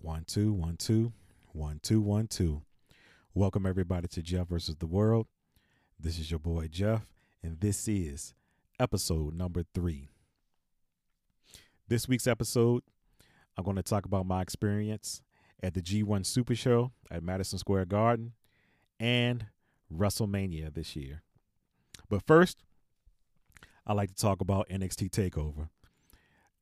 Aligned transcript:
One, 0.00 0.24
two, 0.24 0.52
one, 0.52 0.76
two, 0.76 1.12
one, 1.52 1.80
two, 1.82 2.00
one, 2.00 2.28
two. 2.28 2.62
Welcome 3.34 3.66
everybody 3.66 4.06
to 4.06 4.22
Jeff 4.22 4.46
versus 4.46 4.76
the 4.76 4.86
World. 4.86 5.26
This 5.98 6.20
is 6.20 6.30
your 6.30 6.38
boy 6.38 6.68
Jeff, 6.68 7.04
and 7.42 7.60
this 7.60 7.88
is 7.88 8.32
episode 8.78 9.34
number 9.34 9.64
three. 9.74 10.08
This 11.88 12.06
week's 12.06 12.28
episode, 12.28 12.84
I'm 13.56 13.64
going 13.64 13.76
to 13.76 13.82
talk 13.82 14.04
about 14.04 14.24
my 14.24 14.40
experience 14.40 15.20
at 15.64 15.74
the 15.74 15.82
G1 15.82 16.24
Super 16.24 16.54
Show 16.54 16.92
at 17.10 17.24
Madison 17.24 17.58
Square 17.58 17.86
Garden 17.86 18.34
and 19.00 19.46
WrestleMania 19.92 20.72
this 20.72 20.94
year. 20.94 21.22
But 22.08 22.22
first, 22.24 22.62
I 23.84 23.94
like 23.94 24.10
to 24.10 24.16
talk 24.16 24.40
about 24.40 24.68
NXT 24.68 25.10
TakeOver. 25.10 25.70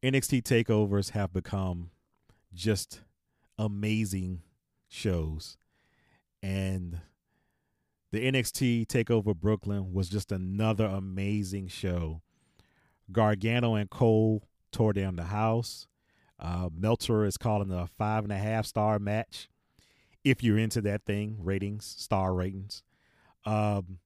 NXT 0.03 0.43
TakeOvers 0.43 1.11
have 1.11 1.35
become 1.35 1.91
just 2.55 3.03
amazing 3.59 4.43
shows. 4.89 5.57
And 6.43 7.01
the 8.13 8.31
NXT 8.31 8.87
TakeOver 8.87 9.35
Brooklyn 9.35 9.93
was 9.93 10.09
just 10.09 10.33
another 10.33 10.87
amazing 10.87 11.69
show. 11.69 12.23
Gargano 13.11 13.75
and 13.75 13.91
Cole 13.91 14.43
tore 14.73 14.93
down 14.93 15.17
the 15.17 15.25
house. 15.25 15.87
Uh, 16.39 16.69
Meltzer 16.77 17.25
is 17.25 17.37
calling 17.37 17.71
a 17.71 17.87
five 17.87 18.25
and 18.25 18.33
a 18.33 18.39
half 18.39 18.67
star 18.67 18.99
match. 18.99 19.49
If 20.25 20.43
you're 20.43 20.59
into 20.59 20.81
that 20.83 21.05
thing, 21.05 21.39
ratings, 21.41 21.85
star 21.85 22.35
ratings. 22.35 22.83
Um, 23.45 23.99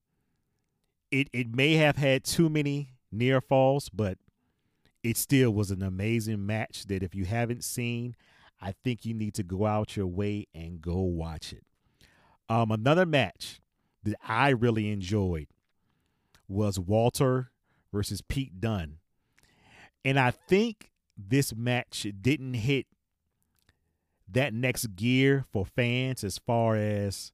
it 1.09 1.29
it 1.33 1.53
may 1.53 1.73
have 1.73 1.97
had 1.97 2.23
too 2.23 2.49
many 2.49 2.93
near 3.11 3.41
falls, 3.41 3.89
but 3.89 4.17
it 5.03 5.17
still 5.17 5.51
was 5.51 5.71
an 5.71 5.81
amazing 5.81 6.45
match 6.45 6.85
that 6.87 7.03
if 7.03 7.15
you 7.15 7.25
haven't 7.25 7.63
seen, 7.63 8.15
I 8.61 8.73
think 8.83 9.05
you 9.05 9.13
need 9.13 9.33
to 9.35 9.43
go 9.43 9.65
out 9.65 9.97
your 9.97 10.07
way 10.07 10.47
and 10.53 10.81
go 10.81 10.99
watch 11.01 11.51
it. 11.51 11.63
Um, 12.47 12.71
another 12.71 13.05
match 13.05 13.61
that 14.03 14.15
I 14.27 14.49
really 14.49 14.91
enjoyed 14.91 15.47
was 16.47 16.79
Walter 16.79 17.51
versus 17.91 18.21
Pete 18.21 18.59
Dunne. 18.59 18.97
And 20.03 20.19
I 20.19 20.31
think 20.31 20.91
this 21.17 21.55
match 21.55 22.05
didn't 22.21 22.55
hit 22.55 22.87
that 24.29 24.53
next 24.53 24.95
gear 24.95 25.45
for 25.51 25.65
fans 25.65 26.23
as 26.23 26.37
far 26.37 26.75
as 26.75 27.31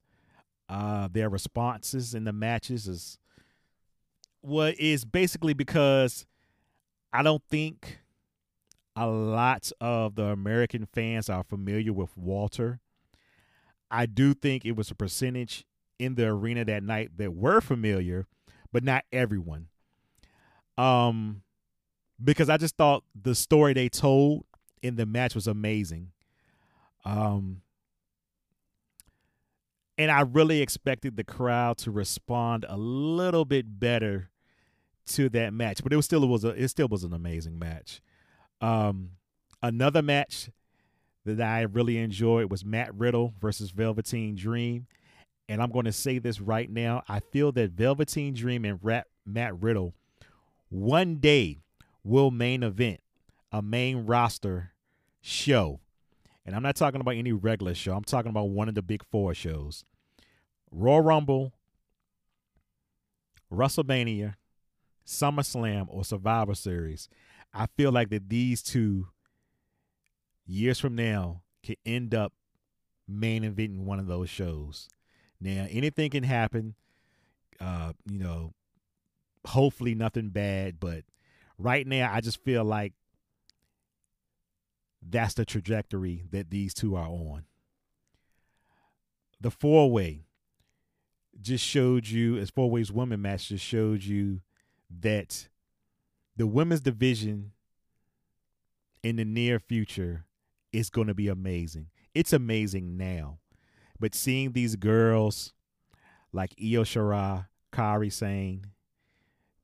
uh, 0.68 1.08
their 1.10 1.28
responses 1.28 2.14
in 2.14 2.24
the 2.24 2.32
matches 2.32 2.86
is 2.86 3.18
what 4.40 4.78
is 4.78 5.04
basically 5.04 5.54
because 5.54 6.26
I 7.12 7.22
don't 7.22 7.42
think 7.48 8.00
a 8.98 9.06
lot 9.06 9.70
of 9.80 10.16
the 10.16 10.24
American 10.24 10.84
fans 10.84 11.30
are 11.30 11.44
familiar 11.44 11.92
with 11.92 12.16
Walter. 12.16 12.80
I 13.90 14.06
do 14.06 14.34
think 14.34 14.64
it 14.64 14.72
was 14.72 14.90
a 14.90 14.94
percentage 14.96 15.64
in 16.00 16.16
the 16.16 16.26
arena 16.26 16.64
that 16.64 16.82
night 16.82 17.12
that 17.16 17.32
were 17.32 17.60
familiar, 17.60 18.26
but 18.72 18.82
not 18.82 19.04
everyone. 19.12 19.68
Um 20.76 21.42
because 22.22 22.50
I 22.50 22.56
just 22.56 22.76
thought 22.76 23.04
the 23.14 23.36
story 23.36 23.72
they 23.72 23.88
told 23.88 24.44
in 24.82 24.96
the 24.96 25.06
match 25.06 25.34
was 25.36 25.46
amazing. 25.46 26.10
Um 27.04 27.62
and 29.96 30.10
I 30.10 30.22
really 30.22 30.60
expected 30.60 31.16
the 31.16 31.24
crowd 31.24 31.78
to 31.78 31.92
respond 31.92 32.66
a 32.68 32.76
little 32.76 33.44
bit 33.44 33.78
better 33.78 34.30
to 35.10 35.28
that 35.30 35.52
match, 35.52 35.84
but 35.84 35.92
it 35.92 35.96
was 35.96 36.04
still 36.04 36.24
it 36.24 36.26
was 36.28 36.44
a, 36.44 36.48
it 36.48 36.68
still 36.68 36.88
was 36.88 37.04
an 37.04 37.12
amazing 37.12 37.60
match. 37.60 38.00
Um, 38.60 39.10
another 39.62 40.02
match 40.02 40.50
that 41.24 41.40
I 41.40 41.62
really 41.62 41.98
enjoyed 41.98 42.50
was 42.50 42.64
Matt 42.64 42.94
Riddle 42.94 43.34
versus 43.40 43.70
Velveteen 43.70 44.34
Dream, 44.34 44.86
and 45.48 45.62
I'm 45.62 45.70
going 45.70 45.84
to 45.84 45.92
say 45.92 46.18
this 46.18 46.40
right 46.40 46.70
now: 46.70 47.02
I 47.08 47.20
feel 47.20 47.52
that 47.52 47.72
Velveteen 47.72 48.34
Dream 48.34 48.64
and 48.64 48.80
Matt 49.26 49.60
Riddle 49.60 49.94
one 50.70 51.16
day 51.16 51.58
will 52.04 52.30
main 52.30 52.62
event 52.62 53.00
a 53.52 53.62
main 53.62 54.06
roster 54.06 54.72
show. 55.20 55.80
And 56.44 56.56
I'm 56.56 56.62
not 56.62 56.76
talking 56.76 57.00
about 57.00 57.14
any 57.14 57.32
regular 57.32 57.74
show. 57.74 57.94
I'm 57.94 58.04
talking 58.04 58.30
about 58.30 58.50
one 58.50 58.68
of 58.68 58.74
the 58.74 58.82
big 58.82 59.02
four 59.10 59.34
shows. 59.34 59.84
Royal 60.70 61.02
Rumble, 61.02 61.52
WrestleMania, 63.52 64.34
SummerSlam, 65.06 65.86
or 65.88 66.04
Survivor 66.04 66.54
Series. 66.54 67.08
I 67.52 67.66
feel 67.76 67.92
like 67.92 68.10
that 68.10 68.28
these 68.28 68.62
two 68.62 69.08
years 70.46 70.78
from 70.78 70.94
now 70.94 71.42
can 71.62 71.76
end 71.84 72.14
up 72.14 72.32
main 73.06 73.42
eventing 73.42 73.84
one 73.84 73.98
of 73.98 74.06
those 74.06 74.30
shows. 74.30 74.88
Now, 75.40 75.66
anything 75.70 76.10
can 76.10 76.24
happen. 76.24 76.74
Uh, 77.60 77.92
you 78.08 78.18
know, 78.18 78.52
hopefully 79.46 79.94
nothing 79.94 80.28
bad, 80.28 80.78
but 80.78 81.04
right 81.58 81.86
now 81.86 82.10
I 82.12 82.20
just 82.20 82.42
feel 82.42 82.64
like 82.64 82.92
that's 85.02 85.34
the 85.34 85.44
trajectory 85.44 86.24
that 86.30 86.50
these 86.50 86.74
two 86.74 86.96
are 86.96 87.08
on. 87.08 87.44
The 89.40 89.50
four 89.50 89.90
way 89.90 90.24
just 91.40 91.64
showed 91.64 92.08
you, 92.08 92.36
as 92.36 92.50
four 92.50 92.70
ways 92.70 92.90
women 92.90 93.22
match 93.22 93.48
just 93.48 93.64
showed 93.64 94.02
you 94.02 94.40
that 95.00 95.48
the 96.38 96.46
women's 96.46 96.80
division 96.80 97.50
in 99.02 99.16
the 99.16 99.24
near 99.24 99.58
future 99.58 100.24
is 100.72 100.88
going 100.88 101.08
to 101.08 101.14
be 101.14 101.26
amazing. 101.26 101.88
It's 102.14 102.32
amazing 102.32 102.96
now. 102.96 103.40
But 103.98 104.14
seeing 104.14 104.52
these 104.52 104.76
girls 104.76 105.52
like 106.32 106.54
Io 106.60 106.84
Shirai, 106.84 107.46
Kairi 107.72 108.12
Sane, 108.12 108.66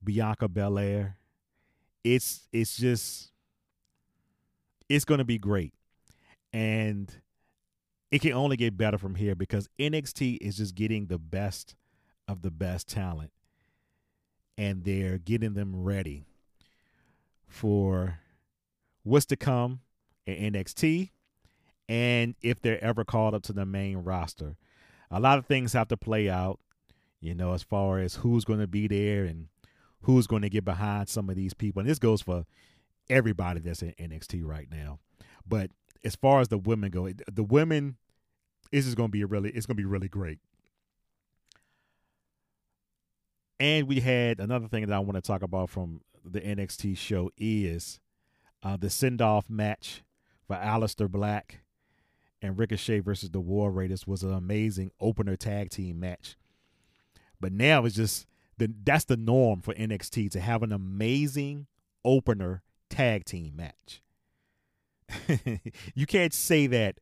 Bianca 0.03 0.49
Belair, 0.49 1.17
it's 2.03 2.49
it's 2.53 2.77
just 2.77 3.31
it's 4.89 5.05
going 5.05 5.19
to 5.19 5.25
be 5.25 5.39
great. 5.39 5.73
And 6.53 7.13
it 8.11 8.21
can 8.21 8.33
only 8.33 8.57
get 8.57 8.77
better 8.77 8.99
from 8.99 9.15
here 9.15 9.37
because 9.37 9.69
NXT 9.79 10.39
is 10.41 10.57
just 10.57 10.75
getting 10.75 11.07
the 11.07 11.19
best 11.19 11.77
of 12.27 12.43
the 12.43 12.51
best 12.51 12.89
talent 12.89 13.31
and 14.59 14.85
they're 14.85 15.19
getting 15.19 15.55
them 15.55 15.75
ready 15.77 16.25
for 17.47 18.19
what's 19.03 19.27
to 19.27 19.37
come 19.37 19.81
in 20.27 20.53
NXT 20.53 21.11
and 21.89 22.35
if 22.43 22.61
they're 22.61 22.83
ever 22.83 23.05
called 23.05 23.35
up 23.35 23.43
to 23.45 23.53
the 23.53 23.67
main 23.67 23.99
roster. 23.99 24.57
A 25.11 25.21
lot 25.21 25.39
of 25.39 25.47
things 25.47 25.73
have 25.75 25.89
to 25.89 25.97
play 25.97 26.29
out, 26.29 26.59
you 27.21 27.35
know, 27.35 27.53
as 27.53 27.63
far 27.63 27.99
as 27.99 28.17
who's 28.17 28.45
going 28.45 28.61
to 28.61 28.67
be 28.67 28.89
there 28.89 29.25
and 29.25 29.49
who's 30.03 30.27
going 30.27 30.43
to 30.43 30.51
get 30.51 30.65
behind 30.65 31.09
some 31.09 31.31
of 31.31 31.37
these 31.37 31.55
people. 31.55 31.81
And 31.81 31.89
this 31.89 31.99
goes 31.99 32.23
for 32.23 32.47
everybody 33.09 33.61
that's 33.61 33.83
in 33.83 33.93
NXT 33.93 34.43
right 34.45 34.69
now. 34.71 34.99
But 35.47 35.71
as 36.05 36.17
far 36.17 36.41
as 36.41 36.49
the 36.49 36.59
women 36.59 36.91
go, 36.91 37.11
the 37.31 37.43
women 37.43 37.97
this 38.71 38.87
is 38.87 38.95
going 38.95 39.09
to 39.09 39.13
be 39.13 39.25
really 39.25 39.51
it's 39.51 39.67
going 39.67 39.77
to 39.77 39.81
be 39.81 39.87
really 39.87 40.09
great. 40.09 40.39
And 43.61 43.87
we 43.87 44.01
had 44.01 44.41
another 44.41 44.67
thing 44.67 44.87
that 44.87 44.95
I 44.95 44.99
want 44.99 45.15
to 45.15 45.21
talk 45.23 45.43
about 45.43 45.71
from 45.71 46.01
the 46.25 46.41
NXT 46.41 46.97
show 46.97 47.31
is 47.37 48.01
uh, 48.63 48.77
the 48.77 48.91
send 48.91 49.21
off 49.21 49.51
match 49.51 50.03
for 50.47 50.57
Aleister 50.57 51.09
Black 51.11 51.61
and 52.41 52.59
Ricochet 52.59 53.01
versus 53.01 53.31
the 53.31 53.41
War 53.41 53.71
Raiders 53.71 54.07
was 54.07 54.23
an 54.23 54.33
amazing 54.33 54.91
opener 55.01 55.37
tag 55.37 55.71
team 55.71 56.01
match. 56.01 56.37
But 57.41 57.53
now 57.53 57.85
it's 57.85 57.97
just 57.97 58.27
the 58.59 58.73
that's 58.85 59.05
the 59.05 59.17
norm 59.17 59.61
for 59.61 59.75
NXT 59.75 60.31
to 60.33 60.41
have 60.41 60.63
an 60.63 60.73
amazing 60.73 61.67
opener 62.05 62.63
tag 62.89 63.25
team 63.25 63.57
match. 63.57 64.03
you 65.95 66.07
can't 66.07 66.33
say 66.33 66.67
that 66.67 67.01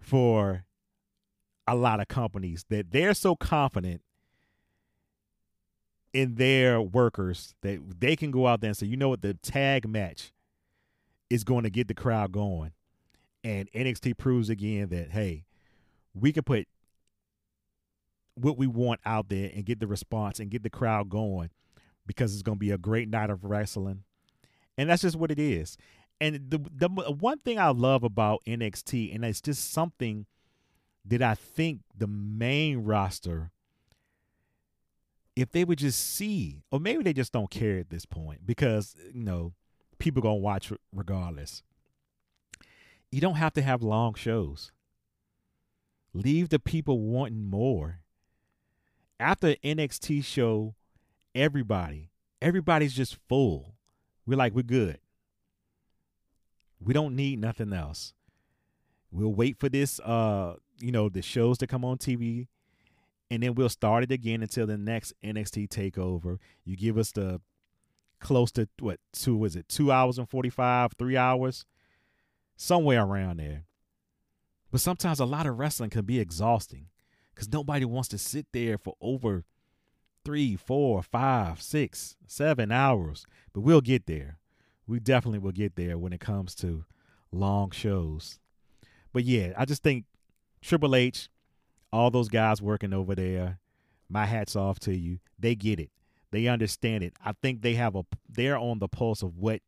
for 0.00 0.64
a 1.66 1.74
lot 1.74 2.00
of 2.00 2.08
companies 2.08 2.64
that 2.68 2.90
they're 2.90 3.14
so 3.14 3.36
confident 3.36 4.02
in 6.12 6.34
their 6.34 6.80
workers 6.80 7.54
that 7.62 7.80
they 8.00 8.16
can 8.16 8.30
go 8.30 8.46
out 8.46 8.60
there 8.60 8.68
and 8.68 8.76
say, 8.76 8.86
you 8.86 8.96
know 8.96 9.08
what, 9.08 9.22
the 9.22 9.34
tag 9.34 9.88
match 9.88 10.32
is 11.28 11.44
going 11.44 11.64
to 11.64 11.70
get 11.70 11.88
the 11.88 11.94
crowd 11.94 12.32
going. 12.32 12.72
And 13.44 13.70
NXT 13.72 14.18
proves 14.18 14.50
again 14.50 14.88
that, 14.88 15.10
hey, 15.10 15.44
we 16.14 16.32
can 16.32 16.42
put 16.42 16.66
what 18.34 18.58
we 18.58 18.66
want 18.66 19.00
out 19.06 19.28
there 19.28 19.50
and 19.54 19.64
get 19.64 19.80
the 19.80 19.86
response 19.86 20.40
and 20.40 20.50
get 20.50 20.62
the 20.62 20.70
crowd 20.70 21.08
going 21.08 21.50
because 22.06 22.32
it's 22.32 22.42
going 22.42 22.56
to 22.56 22.60
be 22.60 22.70
a 22.70 22.78
great 22.78 23.08
night 23.08 23.30
of 23.30 23.44
wrestling. 23.44 24.02
And 24.76 24.90
that's 24.90 25.02
just 25.02 25.16
what 25.16 25.30
it 25.30 25.38
is. 25.38 25.76
And 26.20 26.50
the 26.50 26.58
the 26.74 26.88
one 26.88 27.38
thing 27.38 27.58
I 27.58 27.68
love 27.68 28.02
about 28.02 28.42
NXT 28.46 29.14
and 29.14 29.24
it's 29.24 29.40
just 29.40 29.72
something 29.72 30.26
that 31.06 31.22
I 31.22 31.34
think 31.34 31.80
the 31.96 32.06
main 32.06 32.84
roster 32.84 33.52
if 35.36 35.50
they 35.52 35.64
would 35.64 35.78
just 35.78 36.14
see, 36.14 36.62
or 36.70 36.80
maybe 36.80 37.02
they 37.02 37.12
just 37.12 37.32
don't 37.32 37.50
care 37.50 37.78
at 37.78 37.90
this 37.90 38.04
point 38.06 38.46
because 38.46 38.94
you 39.14 39.22
know 39.22 39.52
people 39.98 40.22
gonna 40.22 40.36
watch 40.36 40.72
regardless. 40.92 41.62
You 43.10 43.20
don't 43.20 43.36
have 43.36 43.52
to 43.54 43.62
have 43.62 43.82
long 43.82 44.14
shows. 44.14 44.70
Leave 46.12 46.48
the 46.48 46.58
people 46.58 47.00
wanting 47.00 47.48
more. 47.48 48.00
After 49.18 49.54
NXT 49.56 50.24
show, 50.24 50.74
everybody, 51.34 52.10
everybody's 52.40 52.94
just 52.94 53.18
full. 53.28 53.74
We're 54.26 54.38
like, 54.38 54.54
we're 54.54 54.62
good. 54.62 54.98
We 56.80 56.94
don't 56.94 57.14
need 57.14 57.38
nothing 57.40 57.72
else. 57.72 58.14
We'll 59.12 59.34
wait 59.34 59.58
for 59.58 59.68
this 59.68 60.00
uh, 60.00 60.54
you 60.80 60.92
know, 60.92 61.08
the 61.08 61.22
shows 61.22 61.58
to 61.58 61.66
come 61.66 61.84
on 61.84 61.98
TV 61.98 62.48
and 63.30 63.42
then 63.42 63.54
we'll 63.54 63.68
start 63.68 64.02
it 64.04 64.10
again 64.10 64.42
until 64.42 64.66
the 64.66 64.76
next 64.76 65.12
NXT 65.24 65.68
takeover. 65.68 66.38
You 66.64 66.76
give 66.76 66.98
us 66.98 67.12
the 67.12 67.40
close 68.18 68.50
to 68.52 68.68
what 68.80 69.00
two 69.12 69.36
was 69.36 69.56
it 69.56 69.68
two 69.68 69.90
hours 69.90 70.18
and 70.18 70.28
45 70.28 70.92
three 70.98 71.16
hours? 71.16 71.64
Somewhere 72.56 73.02
around 73.02 73.38
there. 73.38 73.64
But 74.70 74.80
sometimes 74.80 75.20
a 75.20 75.24
lot 75.24 75.46
of 75.46 75.58
wrestling 75.58 75.90
can 75.90 76.04
be 76.04 76.20
exhausting 76.20 76.86
because 77.34 77.50
nobody 77.52 77.84
wants 77.84 78.08
to 78.08 78.18
sit 78.18 78.46
there 78.52 78.76
for 78.76 78.94
over 79.00 79.44
three 80.24 80.56
four 80.56 81.02
five 81.02 81.62
six 81.62 82.16
seven 82.26 82.70
hours. 82.70 83.26
But 83.52 83.60
we'll 83.60 83.80
get 83.80 84.06
there. 84.06 84.38
We 84.86 85.00
definitely 85.00 85.38
will 85.38 85.52
get 85.52 85.76
there 85.76 85.96
when 85.96 86.12
it 86.12 86.20
comes 86.20 86.54
to 86.56 86.84
long 87.32 87.70
shows. 87.70 88.38
But 89.12 89.24
yeah 89.24 89.52
i 89.56 89.64
just 89.64 89.82
think 89.82 90.04
triple 90.60 90.94
h 90.94 91.28
all 91.92 92.10
those 92.10 92.28
guys 92.28 92.62
working 92.62 92.92
over 92.92 93.14
there 93.14 93.58
my 94.08 94.26
hats 94.26 94.56
off 94.56 94.78
to 94.78 94.96
you 94.96 95.18
they 95.38 95.54
get 95.54 95.78
it 95.80 95.90
they 96.30 96.46
understand 96.46 97.02
it. 97.02 97.14
I 97.24 97.32
think 97.32 97.62
they 97.62 97.74
have 97.74 97.96
a 97.96 98.04
they're 98.28 98.58
on 98.58 98.78
the 98.78 98.88
pulse 98.88 99.22
of 99.22 99.36
what 99.36 99.62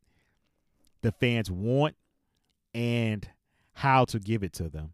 the 1.01 1.11
fans 1.11 1.51
want 1.51 1.95
and 2.73 3.27
how 3.73 4.05
to 4.05 4.19
give 4.19 4.43
it 4.43 4.53
to 4.53 4.69
them. 4.69 4.93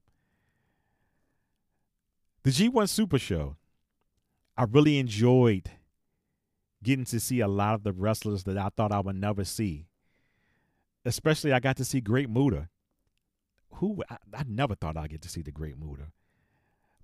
The 2.44 2.52
G1 2.52 2.90
Super 2.90 3.20
Show. 3.20 3.58
I 4.58 4.64
really 4.64 4.98
enjoyed 4.98 5.70
getting 6.84 7.06
to 7.06 7.20
see 7.20 7.40
a 7.40 7.48
lot 7.48 7.76
of 7.76 7.84
the 7.84 7.94
wrestlers 7.94 8.44
that 8.44 8.58
I 8.58 8.70
thought 8.76 8.92
I 8.92 9.00
would 9.00 9.16
never 9.16 9.44
see. 9.44 9.86
Especially 11.06 11.54
I 11.54 11.60
got 11.60 11.78
to 11.78 11.86
see 11.86 12.02
Great 12.02 12.30
Muta. 12.30 12.70
Who 13.76 14.04
I, 14.10 14.18
I 14.34 14.44
never 14.48 14.76
thought 14.76 14.98
I'd 14.98 15.12
get 15.12 15.22
to 15.22 15.30
see 15.30 15.42
the 15.42 15.52
Great 15.52 15.78
Muta. 15.78 16.08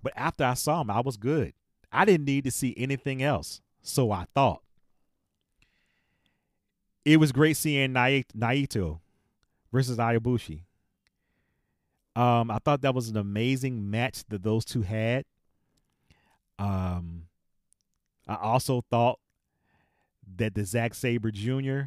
But 0.06 0.12
after 0.14 0.44
I 0.44 0.54
saw 0.54 0.82
him, 0.82 0.90
I 0.92 1.00
was 1.00 1.16
good. 1.16 1.52
I 1.90 2.04
didn't 2.04 2.26
need 2.26 2.44
to 2.44 2.52
see 2.52 2.72
anything 2.76 3.24
else. 3.24 3.60
So 3.82 4.12
I 4.12 4.26
thought. 4.36 4.62
It 7.04 7.16
was 7.16 7.32
great 7.32 7.56
seeing 7.56 7.92
Naito 7.92 9.00
versus 9.72 9.98
Ibushi. 9.98 10.60
Um, 12.14 12.52
I 12.52 12.58
thought 12.64 12.82
that 12.82 12.94
was 12.94 13.08
an 13.08 13.16
amazing 13.16 13.90
match 13.90 14.22
that 14.28 14.44
those 14.44 14.64
two 14.64 14.82
had. 14.82 15.24
Um, 16.56 17.24
I 18.28 18.36
also 18.36 18.84
thought 18.88 19.18
that 20.36 20.54
the 20.54 20.64
Zack 20.64 20.94
Sabre 20.94 21.32
Jr. 21.32 21.80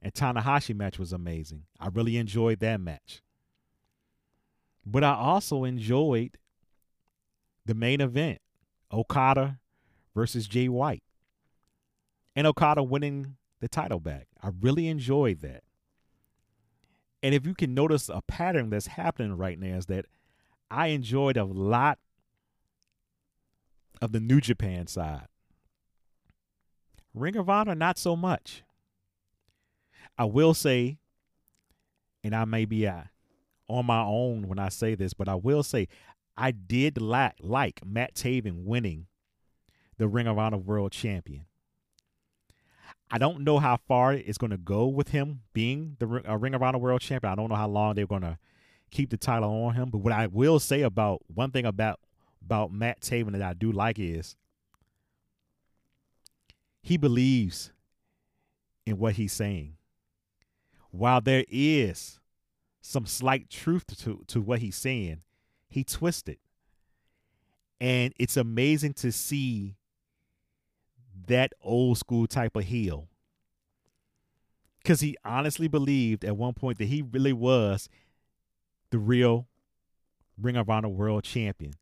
and 0.00 0.14
Tanahashi 0.14 0.74
match 0.74 0.98
was 0.98 1.12
amazing. 1.12 1.64
I 1.78 1.88
really 1.88 2.16
enjoyed 2.16 2.60
that 2.60 2.80
match. 2.80 3.20
But 4.86 5.04
I 5.04 5.12
also 5.12 5.64
enjoyed 5.64 6.38
the 7.66 7.74
main 7.74 8.00
event 8.00 8.40
Okada 8.92 9.58
versus 10.14 10.46
Jay 10.46 10.68
White 10.68 11.02
and 12.36 12.46
Okada 12.46 12.82
winning 12.82 13.36
the 13.60 13.68
title 13.68 14.00
back. 14.00 14.26
I 14.42 14.50
really 14.60 14.88
enjoyed 14.88 15.40
that. 15.40 15.62
And 17.22 17.34
if 17.34 17.46
you 17.46 17.54
can 17.54 17.72
notice 17.72 18.08
a 18.08 18.20
pattern 18.28 18.70
that's 18.70 18.88
happening 18.88 19.36
right 19.36 19.58
now 19.58 19.76
is 19.76 19.86
that 19.86 20.06
I 20.70 20.88
enjoyed 20.88 21.36
a 21.36 21.44
lot 21.44 21.98
of 24.02 24.12
the 24.12 24.20
New 24.20 24.40
Japan 24.40 24.86
side. 24.86 25.28
Ring 27.14 27.36
of 27.36 27.48
Honor, 27.48 27.74
not 27.74 27.96
so 27.96 28.16
much. 28.16 28.62
I 30.18 30.24
will 30.24 30.52
say, 30.52 30.98
and 32.22 32.34
I 32.34 32.44
may 32.44 32.64
be 32.64 32.86
uh, 32.86 33.04
on 33.68 33.86
my 33.86 34.02
own 34.02 34.48
when 34.48 34.58
I 34.58 34.68
say 34.68 34.94
this, 34.94 35.14
but 35.14 35.28
I 35.28 35.34
will 35.34 35.62
say 35.62 35.88
I 36.36 36.50
did 36.50 37.00
like, 37.00 37.34
like 37.40 37.80
Matt 37.84 38.14
Taven 38.14 38.64
winning 38.64 39.06
the 39.98 40.08
Ring 40.08 40.26
of 40.26 40.38
Honor 40.38 40.58
World 40.58 40.92
Champion. 40.92 41.46
I 43.10 43.18
don't 43.18 43.40
know 43.40 43.58
how 43.58 43.76
far 43.76 44.12
it's 44.14 44.38
going 44.38 44.50
to 44.50 44.56
go 44.56 44.86
with 44.86 45.08
him 45.08 45.42
being 45.52 45.96
the 45.98 46.22
uh, 46.28 46.36
Ring 46.36 46.54
of 46.54 46.62
Honor 46.62 46.78
World 46.78 47.00
Champion. 47.00 47.32
I 47.32 47.36
don't 47.36 47.48
know 47.48 47.54
how 47.54 47.68
long 47.68 47.94
they're 47.94 48.06
going 48.06 48.22
to 48.22 48.38
keep 48.90 49.10
the 49.10 49.16
title 49.16 49.50
on 49.64 49.74
him. 49.74 49.90
But 49.90 49.98
what 49.98 50.12
I 50.12 50.26
will 50.26 50.58
say 50.58 50.82
about 50.82 51.22
one 51.32 51.50
thing 51.50 51.64
about 51.66 52.00
about 52.44 52.72
Matt 52.72 53.00
Taven 53.00 53.32
that 53.32 53.42
I 53.42 53.54
do 53.54 53.72
like 53.72 53.98
is 53.98 54.36
he 56.82 56.96
believes 56.96 57.72
in 58.84 58.98
what 58.98 59.14
he's 59.14 59.32
saying. 59.32 59.76
While 60.90 61.20
there 61.20 61.44
is 61.48 62.20
some 62.80 63.06
slight 63.06 63.48
truth 63.48 63.86
to, 64.04 64.22
to 64.26 64.40
what 64.40 64.58
he's 64.58 64.76
saying, 64.76 65.22
he 65.74 65.82
twisted. 65.82 66.38
And 67.80 68.14
it's 68.16 68.36
amazing 68.36 68.92
to 68.94 69.10
see 69.10 69.74
that 71.26 71.52
old 71.60 71.98
school 71.98 72.28
type 72.28 72.54
of 72.54 72.62
heel. 72.62 73.08
Because 74.78 75.00
he 75.00 75.16
honestly 75.24 75.66
believed 75.66 76.24
at 76.24 76.36
one 76.36 76.54
point 76.54 76.78
that 76.78 76.84
he 76.84 77.02
really 77.02 77.32
was 77.32 77.88
the 78.90 78.98
real 78.98 79.48
Ring 80.40 80.56
of 80.56 80.70
Honor 80.70 80.88
World 80.88 81.24
Champion. 81.24 81.72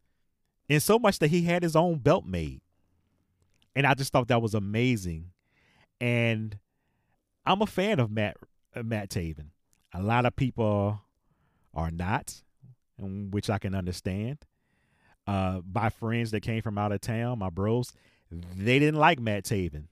And 0.71 0.83
so 0.83 0.99
much 0.99 1.19
that 1.19 1.29
he 1.29 1.43
had 1.43 1.63
his 1.63 1.77
own 1.77 1.99
belt 1.99 2.25
made. 2.25 2.63
And 3.77 3.87
I 3.87 3.93
just 3.93 4.11
thought 4.11 4.29
that 4.29 4.41
was 4.41 4.55
amazing. 4.55 5.33
And 6.01 6.59
I'm 7.45 7.61
a 7.61 7.67
fan 7.67 8.01
of 8.01 8.11
Matt 8.11 8.39
uh, 8.75 8.83
Matt 8.83 9.11
Taven. 9.11 9.49
A 9.93 10.03
lot 10.03 10.25
of 10.25 10.35
people 10.35 11.03
are 11.75 11.91
not, 11.91 12.43
which 13.03 13.51
I 13.51 13.59
can 13.59 13.75
understand. 13.75 14.39
Uh, 15.27 15.61
friends 15.99 16.33
that 16.33 16.41
came 16.41 16.63
from 16.63 16.79
out 16.79 16.93
of 16.93 17.01
town, 17.01 17.39
my 17.39 17.51
bros, 17.51 17.93
they 18.31 18.79
didn't 18.79 18.99
like 18.99 19.21
Matt 19.21 19.45
Taven. 19.45 19.85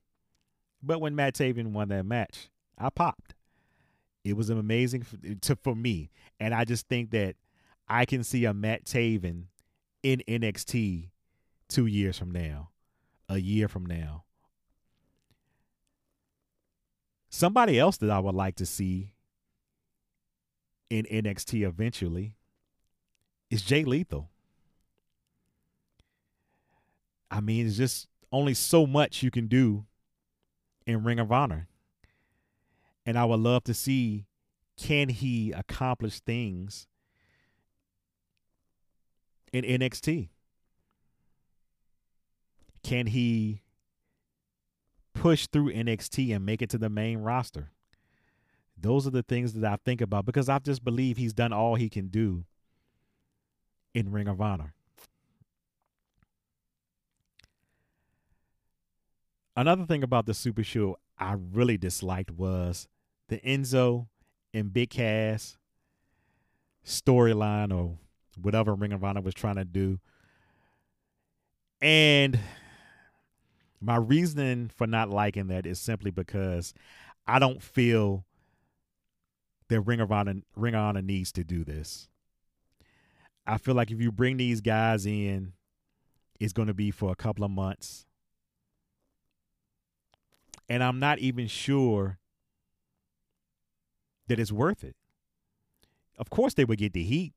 But 0.82 1.00
when 1.00 1.14
Matt 1.14 1.34
Taven 1.34 1.72
won 1.72 1.88
that 1.88 2.06
match, 2.06 2.48
I 2.78 2.90
popped. 2.90 3.34
It 4.24 4.36
was 4.36 4.50
amazing 4.50 5.06
to, 5.42 5.56
for 5.56 5.74
me. 5.74 6.10
And 6.38 6.54
I 6.54 6.64
just 6.64 6.88
think 6.88 7.10
that 7.10 7.36
I 7.88 8.04
can 8.04 8.24
see 8.24 8.44
a 8.44 8.54
Matt 8.54 8.84
Taven 8.84 9.44
in 10.02 10.22
NXT 10.26 11.10
two 11.68 11.86
years 11.86 12.18
from 12.18 12.30
now, 12.30 12.70
a 13.28 13.38
year 13.38 13.68
from 13.68 13.86
now. 13.86 14.24
Somebody 17.28 17.78
else 17.78 17.96
that 17.98 18.10
I 18.10 18.18
would 18.18 18.34
like 18.34 18.56
to 18.56 18.66
see 18.66 19.12
in 20.90 21.04
NXT 21.04 21.66
eventually 21.66 22.36
is 23.50 23.62
Jay 23.62 23.84
Lethal. 23.84 24.30
I 27.30 27.40
mean, 27.40 27.66
it's 27.66 27.76
just 27.76 28.08
only 28.32 28.54
so 28.54 28.86
much 28.86 29.22
you 29.22 29.30
can 29.30 29.48
do 29.48 29.84
in 30.86 31.04
Ring 31.04 31.18
of 31.18 31.30
Honor. 31.30 31.68
And 33.04 33.18
I 33.18 33.24
would 33.24 33.40
love 33.40 33.64
to 33.64 33.74
see 33.74 34.26
can 34.76 35.08
he 35.08 35.52
accomplish 35.52 36.20
things 36.20 36.86
in 39.52 39.64
NXT? 39.64 40.28
Can 42.82 43.06
he 43.08 43.62
push 45.12 45.46
through 45.46 45.72
NXT 45.72 46.34
and 46.34 46.46
make 46.46 46.62
it 46.62 46.70
to 46.70 46.78
the 46.78 46.88
main 46.88 47.18
roster? 47.18 47.70
Those 48.78 49.06
are 49.06 49.10
the 49.10 49.22
things 49.22 49.52
that 49.52 49.70
I 49.70 49.76
think 49.84 50.00
about 50.00 50.24
because 50.24 50.48
I 50.48 50.58
just 50.58 50.82
believe 50.82 51.18
he's 51.18 51.34
done 51.34 51.52
all 51.52 51.74
he 51.74 51.90
can 51.90 52.08
do 52.08 52.44
in 53.94 54.12
Ring 54.12 54.28
of 54.28 54.40
Honor. 54.40 54.74
Another 59.56 59.84
thing 59.84 60.02
about 60.02 60.26
the 60.26 60.34
Super 60.34 60.62
Show 60.62 60.98
I 61.18 61.36
really 61.52 61.76
disliked 61.76 62.30
was 62.30 62.88
the 63.28 63.38
Enzo 63.38 64.06
and 64.54 64.72
Big 64.72 64.90
Cass 64.90 65.58
storyline 66.84 67.72
or 67.74 67.98
whatever 68.40 68.74
Ring 68.74 68.92
of 68.92 69.04
Honor 69.04 69.20
was 69.20 69.34
trying 69.34 69.56
to 69.56 69.64
do. 69.64 69.98
And 71.82 72.38
my 73.80 73.96
reasoning 73.96 74.70
for 74.74 74.86
not 74.86 75.10
liking 75.10 75.48
that 75.48 75.66
is 75.66 75.80
simply 75.80 76.10
because 76.10 76.74
I 77.26 77.38
don't 77.38 77.62
feel 77.62 78.24
that 79.68 79.80
Ring 79.80 80.00
of 80.00 80.12
Honor 80.12 80.36
Ring 80.56 80.74
of 80.74 80.80
Honor 80.80 81.02
needs 81.02 81.32
to 81.32 81.44
do 81.44 81.64
this. 81.64 82.09
I 83.50 83.58
feel 83.58 83.74
like 83.74 83.90
if 83.90 84.00
you 84.00 84.12
bring 84.12 84.36
these 84.36 84.60
guys 84.60 85.06
in, 85.06 85.52
it's 86.38 86.52
going 86.52 86.68
to 86.68 86.74
be 86.74 86.90
for 86.90 87.10
a 87.10 87.16
couple 87.16 87.44
of 87.44 87.50
months 87.50 88.06
and 90.70 90.84
I'm 90.84 91.00
not 91.00 91.18
even 91.18 91.48
sure 91.48 92.18
that 94.28 94.38
it's 94.38 94.52
worth 94.52 94.84
it. 94.84 94.94
of 96.16 96.30
course 96.30 96.54
they 96.54 96.64
would 96.64 96.78
get 96.78 96.92
the 96.92 97.02
heat. 97.02 97.32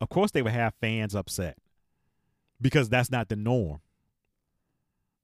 Of 0.00 0.08
course 0.08 0.30
they 0.30 0.42
would 0.42 0.52
have 0.52 0.74
fans 0.80 1.14
upset 1.14 1.58
because 2.60 2.88
that's 2.88 3.10
not 3.10 3.28
the 3.28 3.36
norm. 3.36 3.80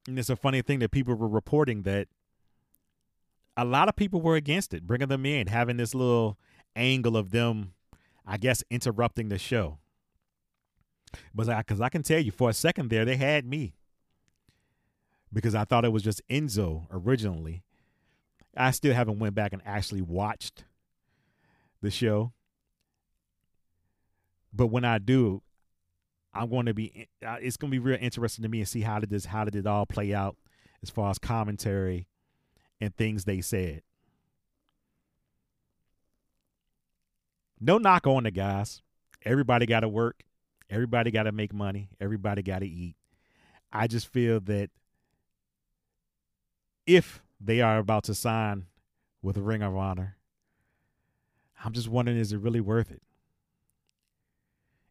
And 0.06 0.18
it's 0.18 0.28
a 0.28 0.36
funny 0.36 0.60
thing 0.62 0.80
that 0.80 0.90
people 0.90 1.14
were 1.14 1.28
reporting 1.28 1.82
that 1.82 2.08
a 3.56 3.64
lot 3.64 3.88
of 3.88 3.96
people 3.96 4.20
were 4.20 4.36
against 4.36 4.74
it, 4.74 4.86
bringing 4.86 5.08
them 5.08 5.24
in, 5.24 5.46
having 5.46 5.78
this 5.78 5.94
little 5.94 6.38
angle 6.76 7.16
of 7.16 7.30
them, 7.30 7.72
I 8.28 8.36
guess, 8.36 8.62
interrupting 8.70 9.30
the 9.30 9.38
show. 9.38 9.78
But 11.34 11.46
because 11.66 11.80
I 11.80 11.88
can 11.88 12.02
tell 12.02 12.20
you, 12.20 12.30
for 12.30 12.50
a 12.50 12.52
second 12.52 12.90
there, 12.90 13.06
they 13.06 13.16
had 13.16 13.46
me 13.46 13.74
because 15.32 15.54
I 15.54 15.64
thought 15.64 15.86
it 15.86 15.92
was 15.92 16.02
just 16.02 16.20
Enzo 16.28 16.86
originally. 16.90 17.62
I 18.54 18.70
still 18.72 18.94
haven't 18.94 19.18
went 19.18 19.34
back 19.34 19.54
and 19.54 19.62
actually 19.64 20.02
watched 20.02 20.64
the 21.80 21.90
show, 21.90 22.32
but 24.52 24.66
when 24.66 24.84
I 24.84 24.98
do, 24.98 25.42
I'm 26.34 26.50
going 26.50 26.66
to 26.66 26.74
be. 26.74 27.08
Uh, 27.24 27.36
it's 27.40 27.56
going 27.56 27.70
to 27.70 27.74
be 27.74 27.78
real 27.78 27.98
interesting 28.00 28.42
to 28.42 28.48
me 28.48 28.58
and 28.58 28.68
see 28.68 28.82
how 28.82 28.98
did 28.98 29.10
this, 29.10 29.24
how 29.26 29.44
did 29.44 29.56
it 29.56 29.66
all 29.66 29.86
play 29.86 30.12
out 30.12 30.36
as 30.82 30.90
far 30.90 31.10
as 31.10 31.18
commentary 31.18 32.08
and 32.80 32.94
things 32.94 33.24
they 33.24 33.40
said. 33.40 33.82
No 37.60 37.78
knock 37.78 38.06
on 38.06 38.24
the 38.24 38.30
guys. 38.30 38.82
Everybody 39.24 39.66
got 39.66 39.80
to 39.80 39.88
work. 39.88 40.22
Everybody 40.70 41.10
got 41.10 41.24
to 41.24 41.32
make 41.32 41.52
money. 41.52 41.90
Everybody 42.00 42.42
got 42.42 42.60
to 42.60 42.68
eat. 42.68 42.96
I 43.72 43.86
just 43.86 44.08
feel 44.08 44.40
that 44.40 44.70
if 46.86 47.22
they 47.40 47.60
are 47.60 47.78
about 47.78 48.04
to 48.04 48.14
sign 48.14 48.66
with 49.22 49.36
Ring 49.36 49.62
of 49.62 49.76
Honor, 49.76 50.16
I'm 51.64 51.72
just 51.72 51.88
wondering 51.88 52.16
is 52.16 52.32
it 52.32 52.38
really 52.38 52.60
worth 52.60 52.90
it? 52.90 53.02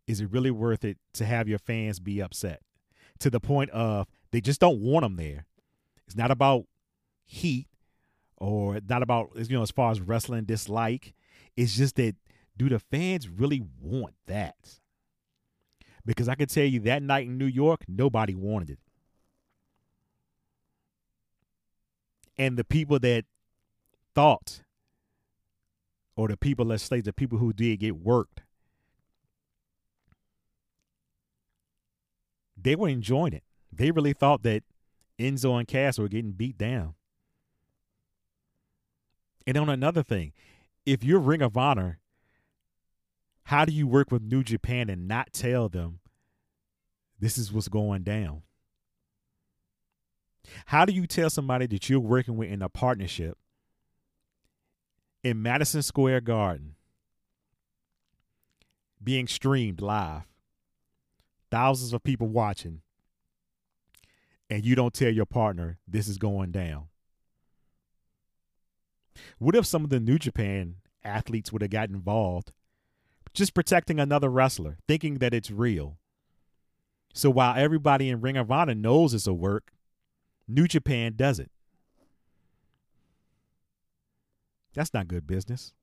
Is 0.05 0.21
it 0.21 0.31
really 0.31 0.51
worth 0.51 0.85
it 0.85 0.97
to 1.13 1.25
have 1.25 1.47
your 1.47 1.59
fans 1.59 1.99
be 1.99 2.21
upset 2.21 2.61
to 3.19 3.29
the 3.29 3.39
point 3.39 3.69
of 3.71 4.07
they 4.31 4.41
just 4.41 4.59
don't 4.59 4.79
want 4.79 5.03
them 5.03 5.15
there? 5.15 5.45
It's 6.05 6.15
not 6.15 6.31
about 6.31 6.65
heat 7.25 7.67
or 8.37 8.79
not 8.87 9.03
about 9.03 9.31
you 9.35 9.57
know 9.57 9.63
as 9.63 9.71
far 9.71 9.91
as 9.91 9.99
wrestling 9.99 10.45
dislike. 10.45 11.13
It's 11.55 11.75
just 11.75 11.95
that 11.95 12.15
do 12.57 12.69
the 12.69 12.79
fans 12.79 13.29
really 13.29 13.63
want 13.79 14.15
that? 14.25 14.79
Because 16.05 16.27
I 16.27 16.35
can 16.35 16.47
tell 16.47 16.65
you 16.65 16.79
that 16.81 17.03
night 17.03 17.27
in 17.27 17.37
New 17.37 17.45
York, 17.45 17.81
nobody 17.87 18.33
wanted 18.33 18.71
it. 18.71 18.79
And 22.37 22.57
the 22.57 22.63
people 22.63 22.99
that 22.99 23.25
thought, 24.15 24.61
or 26.15 26.27
the 26.27 26.37
people, 26.37 26.65
let's 26.65 26.83
say 26.83 27.01
the 27.01 27.13
people 27.13 27.37
who 27.37 27.53
did 27.53 27.79
get 27.79 27.97
worked, 27.97 28.41
they 32.55 32.75
were 32.75 32.89
enjoying 32.89 33.33
it. 33.33 33.43
They 33.71 33.91
really 33.91 34.13
thought 34.13 34.43
that 34.43 34.63
Enzo 35.19 35.57
and 35.57 35.67
Cass 35.67 35.99
were 35.99 36.07
getting 36.07 36.31
beat 36.31 36.57
down. 36.57 36.95
And 39.45 39.57
on 39.57 39.69
another 39.69 40.03
thing, 40.03 40.33
if 40.85 41.03
you're 41.03 41.19
Ring 41.19 41.41
of 41.41 41.57
Honor 41.57 41.99
how 43.47 43.63
do 43.63 43.71
you 43.71 43.87
work 43.87 44.11
with 44.11 44.21
New 44.21 44.43
Japan 44.43 44.89
and 44.89 45.07
not 45.07 45.31
tell 45.31 45.69
them 45.69 45.99
this 47.17 47.37
is 47.37 47.49
what's 47.49 47.69
going 47.69 48.03
down? 48.03 48.41
How 50.65 50.83
do 50.83 50.91
you 50.91 51.07
tell 51.07 51.29
somebody 51.29 51.65
that 51.67 51.89
you're 51.89 52.01
working 52.01 52.35
with 52.35 52.51
in 52.51 52.61
a 52.61 52.67
partnership 52.67 53.37
in 55.23 55.41
Madison 55.41 55.81
Square 55.81 56.21
Garden 56.21 56.75
being 59.01 59.27
streamed 59.27 59.79
live, 59.79 60.23
thousands 61.49 61.93
of 61.93 62.03
people 62.03 62.27
watching, 62.27 62.81
and 64.49 64.65
you 64.65 64.75
don't 64.75 64.93
tell 64.93 65.11
your 65.11 65.25
partner 65.25 65.77
this 65.87 66.09
is 66.09 66.17
going 66.17 66.51
down? 66.51 66.89
What 69.37 69.55
if 69.55 69.65
some 69.65 69.85
of 69.85 69.89
the 69.89 70.01
New 70.01 70.19
Japan 70.19 70.75
athletes 71.01 71.53
would 71.53 71.61
have 71.61 71.71
got 71.71 71.87
involved 71.87 72.51
just 73.37 73.53
protecting 73.53 73.99
another 73.99 74.29
wrestler, 74.29 74.77
thinking 74.87 75.19
that 75.19 75.33
it's 75.33 75.51
real. 75.51 75.99
So 77.13 77.29
while 77.29 77.55
everybody 77.55 78.09
in 78.09 78.19
Ring 78.19 78.35
of 78.35 78.51
Honor 78.51 78.73
knows 78.73 79.13
it's 79.13 79.27
a 79.27 79.33
work, 79.33 79.71
New 80.47 80.67
Japan 80.67 81.13
does 81.15 81.39
it. 81.39 81.51
That's 84.73 84.93
not 84.93 85.07
good 85.07 85.27
business. 85.27 85.73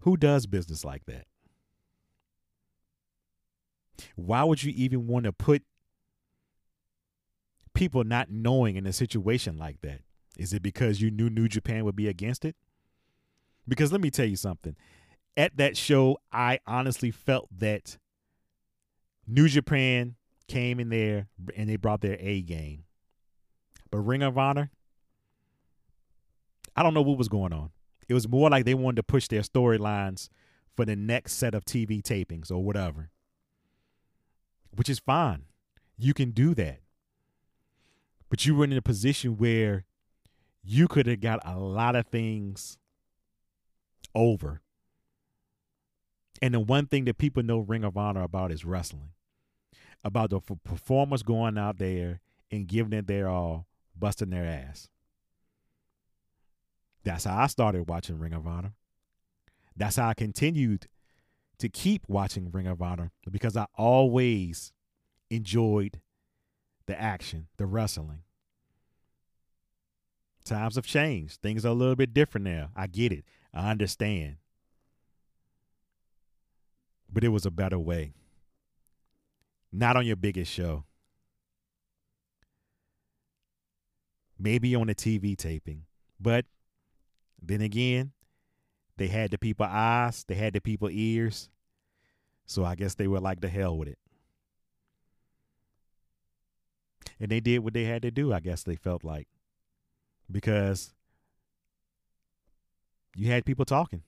Who 0.00 0.16
does 0.16 0.46
business 0.46 0.84
like 0.84 1.04
that? 1.06 1.26
Why 4.16 4.42
would 4.42 4.62
you 4.62 4.72
even 4.76 5.06
want 5.06 5.24
to 5.24 5.32
put 5.32 5.62
people 7.72 8.02
not 8.02 8.30
knowing 8.30 8.76
in 8.76 8.86
a 8.86 8.92
situation 8.92 9.56
like 9.58 9.80
that? 9.82 10.00
Is 10.36 10.52
it 10.52 10.62
because 10.62 11.00
you 11.00 11.10
knew 11.10 11.30
New 11.30 11.48
Japan 11.48 11.84
would 11.84 11.96
be 11.96 12.08
against 12.08 12.44
it? 12.44 12.56
Because 13.68 13.92
let 13.92 14.00
me 14.00 14.10
tell 14.10 14.26
you 14.26 14.36
something. 14.36 14.76
At 15.36 15.56
that 15.56 15.76
show, 15.76 16.18
I 16.32 16.60
honestly 16.66 17.10
felt 17.10 17.48
that 17.58 17.98
New 19.26 19.48
Japan 19.48 20.14
came 20.48 20.80
in 20.80 20.88
there 20.88 21.26
and 21.56 21.68
they 21.68 21.76
brought 21.76 22.00
their 22.00 22.16
A 22.20 22.42
game. 22.42 22.84
But 23.90 23.98
Ring 23.98 24.22
of 24.22 24.38
Honor, 24.38 24.70
I 26.74 26.82
don't 26.82 26.94
know 26.94 27.02
what 27.02 27.18
was 27.18 27.28
going 27.28 27.52
on. 27.52 27.70
It 28.08 28.14
was 28.14 28.28
more 28.28 28.48
like 28.50 28.64
they 28.64 28.74
wanted 28.74 28.96
to 28.96 29.02
push 29.02 29.28
their 29.28 29.42
storylines 29.42 30.28
for 30.76 30.84
the 30.84 30.96
next 30.96 31.34
set 31.34 31.54
of 31.54 31.64
TV 31.64 32.02
tapings 32.02 32.50
or 32.50 32.62
whatever, 32.62 33.10
which 34.70 34.88
is 34.88 34.98
fine. 34.98 35.44
You 35.98 36.14
can 36.14 36.30
do 36.30 36.54
that. 36.54 36.80
But 38.28 38.44
you 38.44 38.54
were 38.54 38.64
in 38.64 38.72
a 38.72 38.82
position 38.82 39.36
where 39.36 39.84
you 40.62 40.88
could 40.88 41.06
have 41.06 41.20
got 41.20 41.40
a 41.44 41.58
lot 41.58 41.96
of 41.96 42.06
things 42.06 42.78
over. 44.16 44.62
And 46.42 46.54
the 46.54 46.60
one 46.60 46.86
thing 46.86 47.04
that 47.04 47.18
people 47.18 47.42
know 47.42 47.58
Ring 47.58 47.84
of 47.84 47.96
Honor 47.96 48.22
about 48.22 48.50
is 48.50 48.64
wrestling. 48.64 49.10
About 50.04 50.30
the 50.30 50.40
performers 50.40 51.22
going 51.22 51.56
out 51.58 51.78
there 51.78 52.20
and 52.50 52.66
giving 52.66 52.92
it 52.92 53.06
their 53.06 53.28
all, 53.28 53.66
busting 53.96 54.30
their 54.30 54.44
ass. 54.44 54.88
That's 57.04 57.24
how 57.24 57.38
I 57.38 57.46
started 57.46 57.88
watching 57.88 58.18
Ring 58.18 58.32
of 58.32 58.46
Honor. 58.46 58.72
That's 59.76 59.96
how 59.96 60.08
I 60.08 60.14
continued 60.14 60.88
to 61.58 61.68
keep 61.68 62.02
watching 62.08 62.50
Ring 62.50 62.66
of 62.66 62.82
Honor 62.82 63.12
because 63.30 63.56
I 63.56 63.66
always 63.76 64.72
enjoyed 65.30 66.00
the 66.86 67.00
action, 67.00 67.48
the 67.56 67.66
wrestling. 67.66 68.22
Times 70.44 70.76
have 70.76 70.86
changed. 70.86 71.40
Things 71.42 71.66
are 71.66 71.70
a 71.70 71.74
little 71.74 71.96
bit 71.96 72.14
different 72.14 72.46
now. 72.46 72.70
I 72.76 72.86
get 72.86 73.12
it. 73.12 73.24
I 73.56 73.70
understand. 73.70 74.36
But 77.10 77.24
it 77.24 77.28
was 77.28 77.46
a 77.46 77.50
better 77.50 77.78
way. 77.78 78.12
Not 79.72 79.96
on 79.96 80.04
your 80.04 80.16
biggest 80.16 80.52
show. 80.52 80.84
Maybe 84.38 84.74
on 84.74 84.90
a 84.90 84.94
TV 84.94 85.34
taping. 85.36 85.84
But 86.20 86.44
then 87.40 87.62
again, 87.62 88.12
they 88.98 89.06
had 89.06 89.30
the 89.30 89.38
people 89.38 89.66
eyes, 89.66 90.24
they 90.28 90.34
had 90.34 90.52
the 90.52 90.60
people 90.60 90.90
ears. 90.90 91.48
So 92.44 92.64
I 92.64 92.74
guess 92.74 92.94
they 92.94 93.08
were 93.08 93.20
like 93.20 93.40
the 93.40 93.48
hell 93.48 93.76
with 93.78 93.88
it. 93.88 93.98
And 97.18 97.30
they 97.30 97.40
did 97.40 97.60
what 97.60 97.72
they 97.72 97.84
had 97.84 98.02
to 98.02 98.10
do, 98.10 98.34
I 98.34 98.40
guess 98.40 98.62
they 98.62 98.76
felt 98.76 99.02
like. 99.02 99.28
Because 100.30 100.92
you 103.16 103.30
had 103.30 103.44
people 103.44 103.64
talking. 103.64 104.02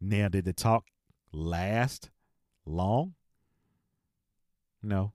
Now, 0.00 0.28
did 0.28 0.44
the 0.44 0.52
talk 0.52 0.84
last 1.32 2.10
long? 2.64 3.14
No. 4.82 5.12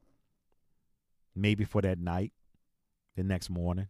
Maybe 1.35 1.63
for 1.63 1.81
that 1.81 1.97
night, 1.97 2.33
the 3.15 3.23
next 3.23 3.49
morning. 3.49 3.87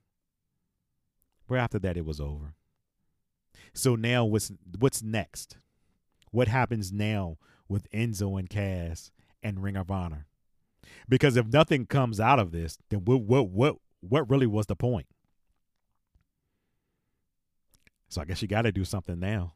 But 1.48 1.60
after 1.60 1.80
that, 1.80 1.98
it 1.98 2.06
was 2.06 2.22
over. 2.22 2.54
So 3.74 3.96
now, 3.96 4.26
what's 4.26 4.52
what's 4.80 5.04
next? 5.04 5.58
What 6.32 6.48
happens 6.48 6.92
now 6.94 7.38
with 7.68 7.90
Enzo 7.92 8.40
and 8.40 8.50
Cass 8.50 9.12
and 9.44 9.62
Ring 9.62 9.76
of 9.76 9.92
Honor? 9.92 10.28
Because 11.10 11.36
if 11.36 11.48
nothing 11.48 11.86
comes 11.88 12.20
out 12.20 12.40
of 12.40 12.52
this, 12.52 12.78
then 12.90 13.04
what 13.06 13.22
what 13.22 13.50
what 13.50 13.76
what 14.00 14.30
really 14.30 14.48
was 14.48 14.68
the 14.68 14.76
point? 14.76 15.08
So 18.12 18.20
I 18.20 18.26
guess 18.26 18.42
you 18.42 18.48
got 18.50 18.64
to 18.64 18.74
do 18.74 18.84
something 18.84 19.18
now. 19.18 19.54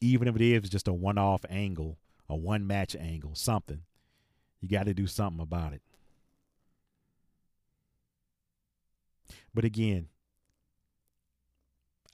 Even 0.00 0.28
if 0.28 0.34
it 0.34 0.40
is 0.40 0.70
just 0.70 0.88
a 0.88 0.94
one 0.94 1.18
off 1.18 1.44
angle, 1.50 1.98
a 2.26 2.34
one 2.34 2.66
match 2.66 2.96
angle, 2.96 3.34
something. 3.34 3.82
You 4.62 4.68
got 4.68 4.86
to 4.86 4.94
do 4.94 5.06
something 5.06 5.42
about 5.42 5.74
it. 5.74 5.82
But 9.52 9.66
again, 9.66 10.08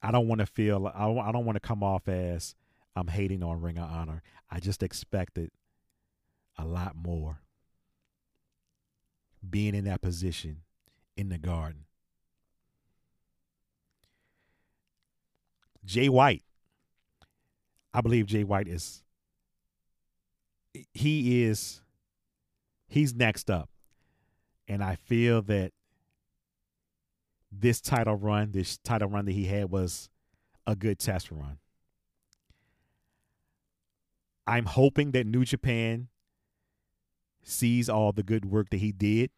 I 0.02 0.10
don't 0.10 0.26
want 0.26 0.40
to 0.40 0.46
feel 0.46 0.90
I 0.92 1.04
don't, 1.04 1.44
want 1.44 1.54
to 1.54 1.60
come 1.60 1.84
off 1.84 2.08
as 2.08 2.56
I'm 2.96 3.06
hating 3.06 3.44
on 3.44 3.60
Ring 3.60 3.78
of 3.78 3.88
Honor. 3.88 4.22
I 4.50 4.58
just 4.58 4.82
expected 4.82 5.52
a 6.58 6.64
lot 6.64 6.96
more 6.96 7.38
being 9.48 9.76
in 9.76 9.84
that 9.84 10.02
position 10.02 10.62
in 11.16 11.28
the 11.28 11.38
garden. 11.38 11.84
Jay 15.84 16.08
White. 16.08 16.42
I 17.92 18.00
believe 18.00 18.26
Jay 18.26 18.44
White 18.44 18.68
is 18.68 19.02
he 20.92 21.42
is 21.42 21.80
he's 22.88 23.14
next 23.14 23.50
up. 23.50 23.68
And 24.68 24.84
I 24.84 24.94
feel 24.94 25.42
that 25.42 25.72
this 27.50 27.80
title 27.80 28.14
run, 28.14 28.52
this 28.52 28.78
title 28.78 29.08
run 29.08 29.24
that 29.24 29.32
he 29.32 29.46
had 29.46 29.70
was 29.70 30.08
a 30.66 30.76
good 30.76 30.98
test 30.98 31.30
run. 31.30 31.58
I'm 34.46 34.66
hoping 34.66 35.10
that 35.12 35.26
New 35.26 35.44
Japan 35.44 36.08
sees 37.42 37.88
all 37.88 38.12
the 38.12 38.22
good 38.22 38.44
work 38.44 38.70
that 38.70 38.78
he 38.78 38.92
did, 38.92 39.30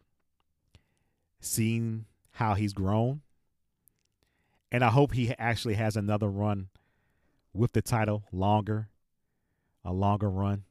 seeing 1.41 2.07
how 2.33 2.55
he's 2.55 2.73
grown. 2.73 3.23
And 4.73 4.83
I 4.83 4.89
hope 4.89 5.13
he 5.13 5.35
actually 5.39 5.75
has 5.75 5.97
another 5.97 6.31
run 6.31 6.69
with 7.53 7.73
the 7.73 7.83
title 7.83 8.25
longer, 8.33 8.89
a 9.85 9.93
longer 9.93 10.31
run, 10.31 10.65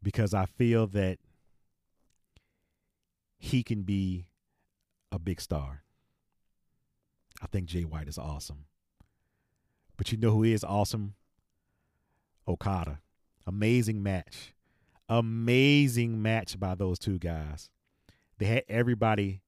because 0.00 0.32
I 0.32 0.46
feel 0.46 0.86
that 0.86 1.18
he 3.38 3.64
can 3.64 3.82
be 3.82 4.28
a 5.10 5.18
big 5.18 5.40
star. 5.40 5.82
I 7.42 7.46
think 7.48 7.66
Jay 7.66 7.82
White 7.82 8.06
is 8.06 8.18
awesome. 8.18 8.66
But 9.96 10.12
you 10.12 10.18
know 10.18 10.30
who 10.30 10.44
is 10.44 10.62
awesome? 10.62 11.14
Okada. 12.46 13.00
Amazing 13.48 14.00
match. 14.04 14.54
Amazing 15.08 16.22
match 16.22 16.58
by 16.60 16.76
those 16.76 17.00
two 17.00 17.18
guys. 17.18 17.68
They 18.38 18.46
had 18.46 18.62
everybody 18.68 19.42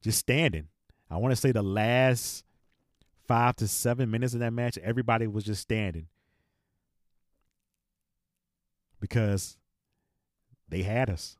just 0.00 0.18
standing. 0.18 0.68
I 1.10 1.16
want 1.16 1.32
to 1.32 1.36
say 1.36 1.52
the 1.52 1.62
last 1.62 2.44
five 3.26 3.56
to 3.56 3.68
seven 3.68 4.10
minutes 4.10 4.34
of 4.34 4.40
that 4.40 4.52
match, 4.52 4.78
everybody 4.78 5.26
was 5.26 5.44
just 5.44 5.62
standing 5.62 6.06
because 9.00 9.56
they 10.68 10.82
had 10.82 11.08
us. 11.10 11.36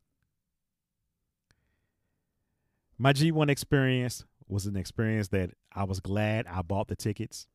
My 2.99 3.13
G1 3.13 3.49
experience 3.49 4.25
was 4.49 4.67
an 4.67 4.77
experience 4.77 5.29
that 5.29 5.51
I 5.73 5.85
was 5.85 6.01
glad 6.01 6.47
I 6.47 6.63
bought 6.63 6.89
the 6.89 6.97
tickets. 6.97 7.47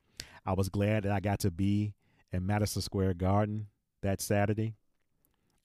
I 0.46 0.53
was 0.53 0.70
glad 0.70 1.03
that 1.03 1.12
I 1.12 1.20
got 1.20 1.39
to 1.39 1.51
be 1.51 1.93
in 2.32 2.46
Madison 2.46 2.82
Square 2.82 3.15
Garden 3.15 3.67
that 4.01 4.22
Saturday. 4.22 4.75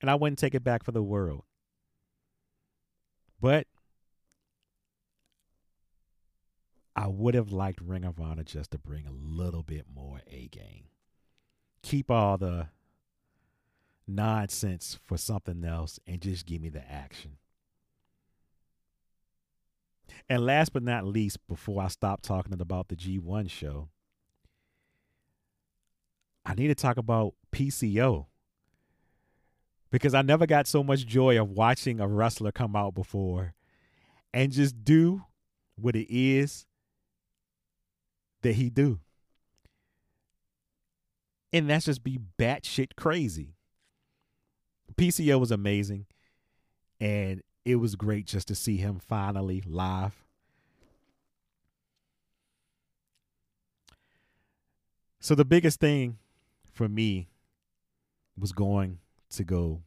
And 0.01 0.11
I 0.11 0.15
wouldn't 0.15 0.39
take 0.39 0.55
it 0.55 0.65
back 0.65 0.85
for 0.85 0.93
the 0.93 1.03
world. 1.03 1.45
But 3.41 3.67
I 6.99 7.07
would 7.07 7.37
have 7.37 7.53
liked 7.53 7.81
Ring 7.81 8.05
of 8.05 8.19
Honor 8.21 8.43
just 8.43 8.73
to 8.73 8.79
bring 8.79 9.07
a 9.07 9.13
little 9.13 9.63
bit 9.63 9.87
more 9.95 10.21
A 10.27 10.49
game. 10.49 10.87
Keep 11.81 12.11
all 12.11 12.37
the 12.37 12.71
nonsense 14.05 14.99
for 15.07 15.17
something 15.17 15.65
else 15.65 16.01
and 16.09 16.21
just 16.21 16.45
give 16.45 16.61
me 16.61 16.71
the 16.71 16.83
action. 16.91 17.37
And 20.29 20.45
last 20.45 20.73
but 20.73 20.83
not 20.83 21.07
least, 21.07 21.39
before 21.47 21.85
I 21.85 21.87
stop 21.87 22.21
talking 22.21 22.61
about 22.61 22.89
the 22.89 22.97
G1 22.97 23.49
show, 23.49 23.91
I 26.45 26.55
need 26.55 26.67
to 26.67 26.75
talk 26.75 26.97
about 26.97 27.35
PCO 27.53 28.27
because 29.93 30.15
I 30.15 30.23
never 30.23 30.49
got 30.49 30.67
so 30.67 30.83
much 30.83 31.07
joy 31.07 31.41
of 31.41 31.51
watching 31.53 32.01
a 32.01 32.09
wrestler 32.09 32.51
come 32.51 32.75
out 32.75 32.97
before 32.97 33.55
and 34.35 34.51
just 34.51 34.85
do 34.85 35.23
what 35.77 35.95
it 35.95 36.13
is 36.13 36.67
that 38.43 38.55
he 38.55 38.71
do. 38.71 39.01
And 41.53 41.71
that's 41.71 41.87
just 41.87 42.05
be 42.05 42.19
batshit 42.39 42.97
crazy. 42.97 43.55
PCO 44.97 45.41
was 45.41 45.51
amazing. 45.51 46.07
And 47.01 47.43
it 47.65 47.77
was 47.77 47.97
great 47.97 48.27
just 48.27 48.49
to 48.49 48.55
see 48.55 48.77
him 48.77 48.99
finally 48.99 49.63
live. 49.67 50.25
So 55.21 55.35
the 55.35 55.45
biggest 55.45 55.81
thing 55.81 56.19
for 56.73 56.89
me 56.89 57.29
was 58.39 58.53
going 58.53 58.99
to 59.31 59.45
go 59.45 59.83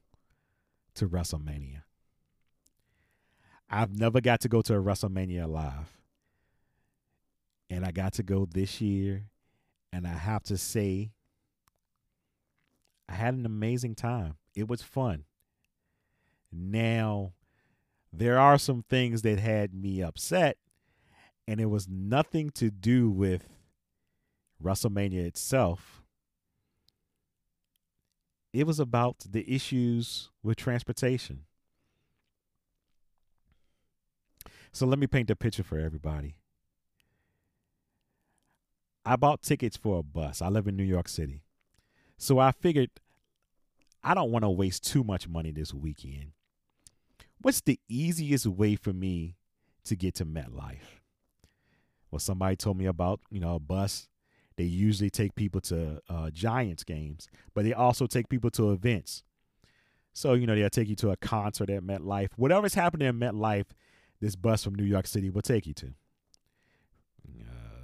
to 0.95 1.07
WrestleMania. 1.07 1.83
I've 3.69 3.97
never 3.97 4.19
got 4.19 4.41
to 4.41 4.49
go 4.49 4.61
to 4.63 4.75
a 4.75 4.81
WrestleMania 4.81 5.47
live. 5.47 6.00
And 7.71 7.83
I 7.85 7.91
got 7.91 8.13
to 8.13 8.23
go 8.23 8.45
this 8.45 8.81
year. 8.81 9.23
And 9.91 10.05
I 10.05 10.13
have 10.13 10.43
to 10.43 10.57
say, 10.57 11.11
I 13.09 13.13
had 13.13 13.33
an 13.33 13.45
amazing 13.45 13.95
time. 13.95 14.35
It 14.55 14.67
was 14.67 14.81
fun. 14.81 15.23
Now, 16.51 17.31
there 18.11 18.37
are 18.37 18.57
some 18.57 18.83
things 18.89 19.21
that 19.21 19.39
had 19.39 19.73
me 19.73 20.01
upset, 20.01 20.57
and 21.47 21.61
it 21.61 21.67
was 21.67 21.87
nothing 21.87 22.49
to 22.51 22.69
do 22.69 23.09
with 23.09 23.47
WrestleMania 24.61 25.25
itself. 25.25 26.03
It 28.53 28.67
was 28.67 28.81
about 28.81 29.25
the 29.29 29.49
issues 29.49 30.29
with 30.43 30.57
transportation. 30.57 31.45
So 34.73 34.85
let 34.85 34.99
me 34.99 35.07
paint 35.07 35.29
a 35.29 35.35
picture 35.35 35.63
for 35.63 35.79
everybody. 35.79 36.35
I 39.05 39.15
bought 39.15 39.41
tickets 39.41 39.77
for 39.77 39.99
a 39.99 40.03
bus. 40.03 40.41
I 40.41 40.49
live 40.49 40.67
in 40.67 40.75
New 40.75 40.83
York 40.83 41.07
City. 41.07 41.43
So 42.17 42.39
I 42.39 42.51
figured 42.51 42.91
I 44.03 44.13
don't 44.13 44.31
want 44.31 44.43
to 44.43 44.49
waste 44.49 44.85
too 44.85 45.03
much 45.03 45.27
money 45.27 45.51
this 45.51 45.73
weekend. 45.73 46.31
What's 47.41 47.61
the 47.61 47.79
easiest 47.87 48.45
way 48.45 48.75
for 48.75 48.93
me 48.93 49.35
to 49.85 49.95
get 49.95 50.15
to 50.15 50.25
MetLife? 50.25 50.99
Well, 52.11 52.19
somebody 52.19 52.55
told 52.55 52.77
me 52.77 52.85
about, 52.85 53.21
you 53.31 53.39
know, 53.39 53.55
a 53.55 53.59
bus. 53.59 54.07
They 54.57 54.65
usually 54.65 55.09
take 55.09 55.33
people 55.33 55.61
to 55.61 56.01
uh, 56.09 56.29
Giants 56.29 56.83
games, 56.83 57.27
but 57.55 57.63
they 57.63 57.73
also 57.73 58.05
take 58.05 58.29
people 58.29 58.51
to 58.51 58.71
events. 58.71 59.23
So, 60.13 60.33
you 60.33 60.45
know, 60.45 60.55
they'll 60.55 60.69
take 60.69 60.89
you 60.89 60.95
to 60.97 61.11
a 61.11 61.17
concert 61.17 61.69
at 61.69 61.83
MetLife. 61.83 62.29
Whatever's 62.35 62.73
happening 62.73 63.07
at 63.07 63.15
MetLife, 63.15 63.67
this 64.19 64.35
bus 64.35 64.63
from 64.63 64.75
New 64.75 64.83
York 64.83 65.07
City 65.07 65.29
will 65.29 65.41
take 65.41 65.65
you 65.65 65.73
to. 65.75 65.93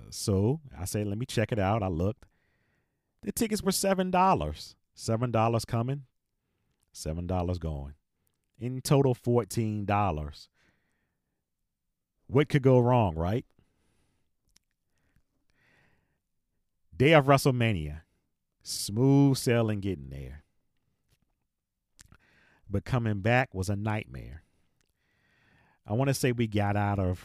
So 0.09 0.61
I 0.77 0.85
say, 0.85 1.03
let 1.03 1.17
me 1.17 1.25
check 1.25 1.51
it 1.51 1.59
out. 1.59 1.83
I 1.83 1.87
looked. 1.87 2.25
The 3.23 3.31
tickets 3.31 3.61
were 3.61 3.71
$7. 3.71 4.11
$7 4.11 5.67
coming, 5.67 6.03
$7 6.93 7.59
going 7.59 7.93
in 8.59 8.81
total 8.81 9.13
$14. 9.13 10.47
What 12.27 12.49
could 12.49 12.63
go 12.63 12.79
wrong, 12.79 13.15
right? 13.15 13.45
Day 16.95 17.13
of 17.13 17.25
WrestleMania. 17.25 18.01
Smooth 18.63 19.37
sailing 19.37 19.79
getting 19.79 20.09
there. 20.09 20.43
But 22.69 22.83
coming 22.83 23.21
back 23.21 23.53
was 23.53 23.69
a 23.69 23.75
nightmare. 23.75 24.43
I 25.85 25.93
want 25.93 26.09
to 26.09 26.13
say 26.13 26.33
we 26.33 26.47
got 26.47 26.75
out 26.75 26.99
of 26.99 27.23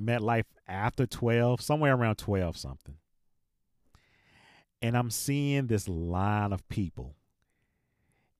MetLife 0.00 0.44
after 0.68 1.06
12, 1.06 1.60
somewhere 1.60 1.94
around 1.94 2.16
12 2.16 2.56
something. 2.56 2.96
And 4.80 4.96
I'm 4.96 5.10
seeing 5.10 5.66
this 5.66 5.88
line 5.88 6.52
of 6.52 6.68
people 6.68 7.16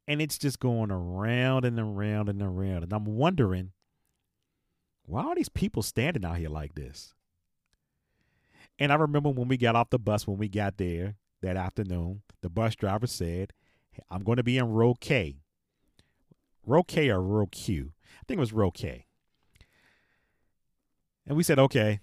and 0.08 0.22
it's 0.22 0.38
just 0.38 0.58
going 0.58 0.90
around 0.90 1.66
and 1.66 1.78
around 1.78 2.30
and 2.30 2.40
around. 2.40 2.82
And 2.82 2.92
I'm 2.94 3.04
wondering, 3.04 3.72
why 5.04 5.22
are 5.22 5.34
these 5.34 5.50
people 5.50 5.82
standing 5.82 6.24
out 6.24 6.38
here 6.38 6.48
like 6.48 6.74
this? 6.74 7.12
And 8.78 8.90
I 8.90 8.94
remember 8.94 9.28
when 9.28 9.48
we 9.48 9.58
got 9.58 9.76
off 9.76 9.90
the 9.90 9.98
bus, 9.98 10.26
when 10.26 10.38
we 10.38 10.48
got 10.48 10.78
there 10.78 11.16
that 11.42 11.58
afternoon, 11.58 12.22
the 12.40 12.48
bus 12.48 12.74
driver 12.74 13.06
said, 13.06 13.52
I'm 14.10 14.24
going 14.24 14.36
to 14.36 14.42
be 14.42 14.56
in 14.56 14.70
row 14.70 14.94
K. 14.98 15.42
Row 16.64 16.82
K 16.82 17.10
or 17.10 17.20
row 17.20 17.46
Q? 17.46 17.92
I 18.06 18.24
think 18.26 18.38
it 18.38 18.40
was 18.40 18.52
row 18.54 18.70
K. 18.70 19.04
And 21.26 21.36
we 21.36 21.42
said, 21.42 21.58
okay. 21.58 22.00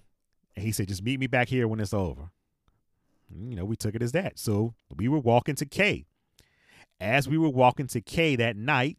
And 0.55 0.65
he 0.65 0.71
said, 0.71 0.87
just 0.87 1.03
meet 1.03 1.19
me 1.19 1.27
back 1.27 1.49
here 1.49 1.67
when 1.67 1.79
it's 1.79 1.93
over. 1.93 2.31
Mm, 3.33 3.49
you 3.49 3.55
know, 3.55 3.65
we 3.65 3.75
took 3.75 3.95
it 3.95 4.01
as 4.01 4.13
that. 4.13 4.39
So 4.39 4.73
we 4.95 5.07
were 5.07 5.19
walking 5.19 5.55
to 5.55 5.65
K 5.65 6.05
as 6.99 7.27
we 7.27 7.37
were 7.37 7.49
walking 7.49 7.87
to 7.87 8.01
K 8.01 8.35
that 8.35 8.55
night, 8.55 8.97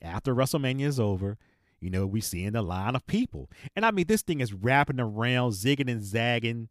after 0.00 0.34
WrestleMania 0.34 0.86
is 0.86 1.00
over, 1.00 1.36
you 1.80 1.90
know, 1.90 2.06
we 2.06 2.20
seeing 2.20 2.52
the 2.52 2.62
line 2.62 2.94
of 2.94 3.06
people. 3.06 3.50
And 3.76 3.84
I 3.84 3.90
mean, 3.90 4.06
this 4.06 4.22
thing 4.22 4.40
is 4.40 4.52
wrapping 4.52 5.00
around, 5.00 5.52
zigging 5.52 5.90
and 5.90 6.02
zagging. 6.02 6.68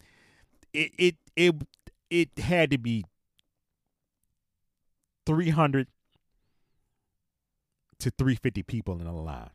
It, 0.73 0.91
it 0.97 1.15
it 1.36 1.56
it 2.10 2.30
had 2.39 2.71
to 2.71 2.77
be 2.77 3.06
300 5.25 5.88
to 7.99 8.12
350 8.12 8.63
people 8.63 8.97
in 8.99 9.06
the 9.06 9.12
line. 9.12 9.49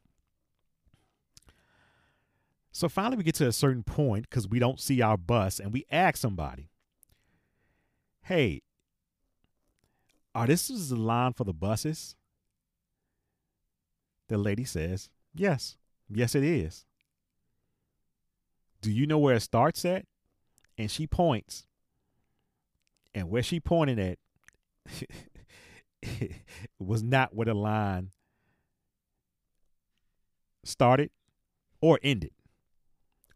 So 2.73 2.89
finally, 2.89 3.19
we 3.19 3.23
get 3.23 3.35
to 3.37 3.47
a 3.47 3.53
certain 3.53 3.83
point 3.83 4.29
because 4.29 4.49
we 4.49 4.59
don't 4.59 4.81
see 4.81 5.03
our 5.03 5.19
bus, 5.19 5.61
and 5.61 5.73
we 5.75 5.85
ask 5.91 6.17
somebody, 6.17 6.71
"Hey, 8.23 8.63
are 10.35 10.47
this 10.47 10.71
is 10.71 10.89
the 10.89 10.97
line 10.97 11.35
for 11.35 11.45
the 11.45 11.53
buses?" 11.53 12.17
The 14.29 14.39
lady 14.39 14.65
says, 14.65 15.11
"Yes, 15.35 15.77
yes, 16.09 16.35
it 16.35 16.43
is." 16.43 16.87
Do 18.81 18.91
you 18.91 19.07
know 19.07 19.19
where 19.19 19.37
it 19.37 19.41
starts 19.41 19.85
at? 19.85 20.07
And 20.79 20.91
she 20.91 21.07
points, 21.07 21.67
and 23.15 23.29
where 23.29 23.43
she 23.43 23.61
pointed 23.61 23.99
at 23.99 24.19
was 26.79 27.03
not 27.03 27.35
where 27.35 27.45
the 27.45 27.55
line 27.55 28.11
started 30.65 31.11
or 31.83 32.01
ended. 32.03 32.33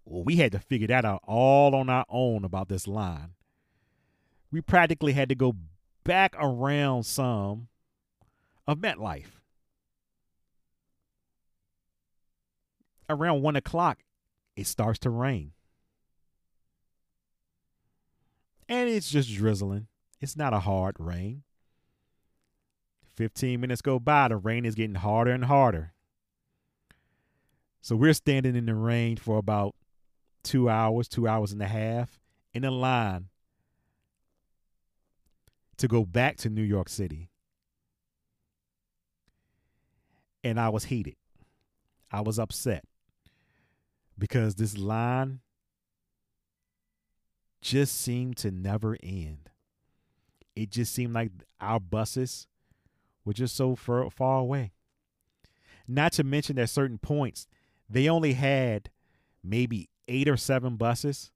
Well, 0.07 0.23
we 0.23 0.37
had 0.37 0.53
to 0.53 0.61
figure 0.61 0.87
that 0.87 1.05
out 1.05 1.21
all 1.25 1.75
on 1.75 1.90
our 1.90 2.07
own 2.09 2.45
about 2.45 2.69
this 2.69 2.87
line. 2.87 3.33
We 4.53 4.61
practically 4.61 5.12
had 5.12 5.29
to 5.29 5.35
go 5.35 5.57
back 6.05 6.37
around 6.38 7.03
some 7.03 7.66
of 8.66 8.79
MetLife. 8.79 9.40
Around 13.09 13.42
one 13.42 13.57
o'clock, 13.57 13.99
it 14.57 14.66
starts 14.69 15.01
to 15.01 15.11
rain. 15.11 15.53
And 18.69 18.88
it's 18.88 19.11
just 19.11 19.33
drizzling. 19.35 19.88
It's 20.21 20.37
not 20.37 20.55
a 20.55 20.61
hard 20.61 20.97
rain. 20.99 21.42
15 23.16 23.61
minutes 23.61 23.83
go 23.83 23.99
by, 23.99 24.29
the 24.29 24.37
rain 24.37 24.64
is 24.64 24.75
getting 24.75 24.97
harder 24.97 25.33
and 25.33 25.45
harder. 25.45 25.92
So 27.81 27.97
we're 27.97 28.12
standing 28.12 28.57
in 28.57 28.66
the 28.66 28.75
rain 28.75 29.16
for 29.16 29.38
about 29.38 29.75
two 30.46 30.70
hours, 30.70 31.09
two 31.09 31.28
hours 31.28 31.52
and 31.52 31.61
a 31.61 31.66
half 31.66 32.20
in 32.54 32.64
a 32.64 32.70
line 32.70 33.26
to 35.76 35.88
go 35.88 36.04
back 36.04 36.37
to 36.38 36.48
New 36.48 36.62
York 36.62 36.88
City. 36.88 37.28
And 40.42 40.59
I 40.59 40.68
was 40.68 40.85
heated. 40.85 41.16
I 42.11 42.20
was 42.20 42.38
upset 42.38 42.85
because 44.16 44.54
this 44.54 44.78
line 44.78 45.40
just 47.61 48.00
seemed 48.00 48.37
to 48.38 48.50
never 48.52 48.96
end. 49.02 49.50
It 50.54 50.70
just 50.70 50.94
seemed 50.94 51.12
like 51.12 51.32
our 51.61 51.80
buses 51.80 52.46
were 53.24 53.35
just 53.35 53.56
so 53.56 53.74
far, 53.74 54.09
far 54.09 54.38
away. 54.38 54.72
Not 55.88 56.12
to 56.12 56.24
mention 56.24 56.59
at 56.59 56.70
certain 56.70 56.98
points, 56.98 57.48
they 57.90 58.09
only 58.09 58.35
had 58.35 58.90
maybe 59.42 59.90
eight 60.09 60.29
or 60.29 60.37
seven 60.37 60.77
buses. 60.77 61.31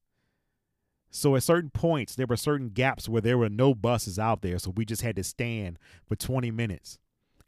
So 1.11 1.35
at 1.35 1.43
certain 1.43 1.71
points, 1.71 2.15
there 2.15 2.27
were 2.27 2.37
certain 2.37 2.69
gaps 2.69 3.09
where 3.09 3.21
there 3.21 3.39
were 3.39 3.49
no 3.49 3.75
buses 3.75 4.19
out 4.19 4.43
there. 4.43 4.59
So 4.59 4.73
we 4.75 4.85
just 4.85 5.03
had 5.03 5.17
to 5.17 5.25
stand 5.25 5.79
for 6.07 6.15
20 6.15 6.51
minutes 6.53 6.99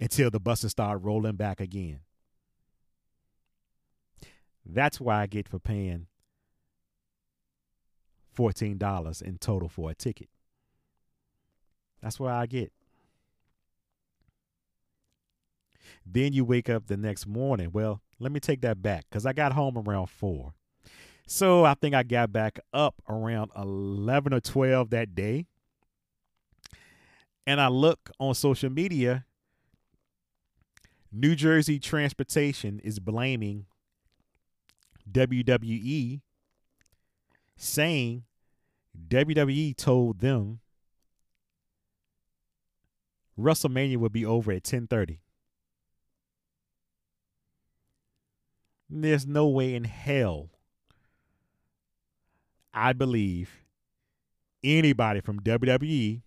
until 0.01 0.31
the 0.31 0.41
buses 0.41 0.73
started 0.73 0.99
rolling 0.99 1.37
back 1.37 1.61
again. 1.61 2.01
That's 4.67 5.01
why 5.01 5.23
I 5.23 5.27
get 5.27 5.49
for 5.49 5.59
paying 5.59 6.07
$14 8.37 9.23
in 9.23 9.39
total 9.39 9.69
for 9.69 9.91
a 9.91 9.95
ticket. 9.95 10.29
That's 12.03 12.19
what 12.19 12.33
I 12.33 12.47
get. 12.47 12.73
Then 16.05 16.33
you 16.33 16.45
wake 16.45 16.69
up 16.69 16.87
the 16.87 16.97
next 16.97 17.27
morning. 17.27 17.71
Well, 17.73 18.01
let 18.19 18.33
me 18.33 18.41
take 18.41 18.61
that 18.63 18.83
back 18.83 19.07
because 19.09 19.27
I 19.27 19.33
got 19.33 19.53
home 19.53 19.77
around 19.77 20.09
four. 20.09 20.55
So 21.27 21.65
I 21.65 21.75
think 21.75 21.95
I 21.95 22.03
got 22.03 22.33
back 22.33 22.61
up 22.73 23.03
around 23.09 23.51
11 23.57 24.35
or 24.35 24.41
12 24.41 24.91
that 24.91 25.15
day. 25.15 25.47
And 27.47 27.61
I 27.61 27.69
look 27.69 28.11
on 28.21 28.35
social 28.35 28.71
media. 28.71 29.25
New 31.11 31.35
Jersey 31.35 31.79
Transportation 31.79 32.81
is 32.81 32.99
blaming 32.99 33.67
WWE, 35.11 36.21
saying 37.57 38.25
WWE 39.09 39.77
told 39.77 40.21
them 40.21 40.61
WrestleMania 43.39 43.97
would 43.97 44.13
be 44.13 44.25
over 44.25 44.53
at 44.53 44.63
10:30. 44.63 45.19
There's 48.89 49.27
no 49.27 49.49
way 49.49 49.75
in 49.75 49.85
hell 49.85 50.52
I 52.75 52.93
believe 52.93 53.65
anybody 54.65 55.21
from 55.21 55.41
WWE 55.41 56.23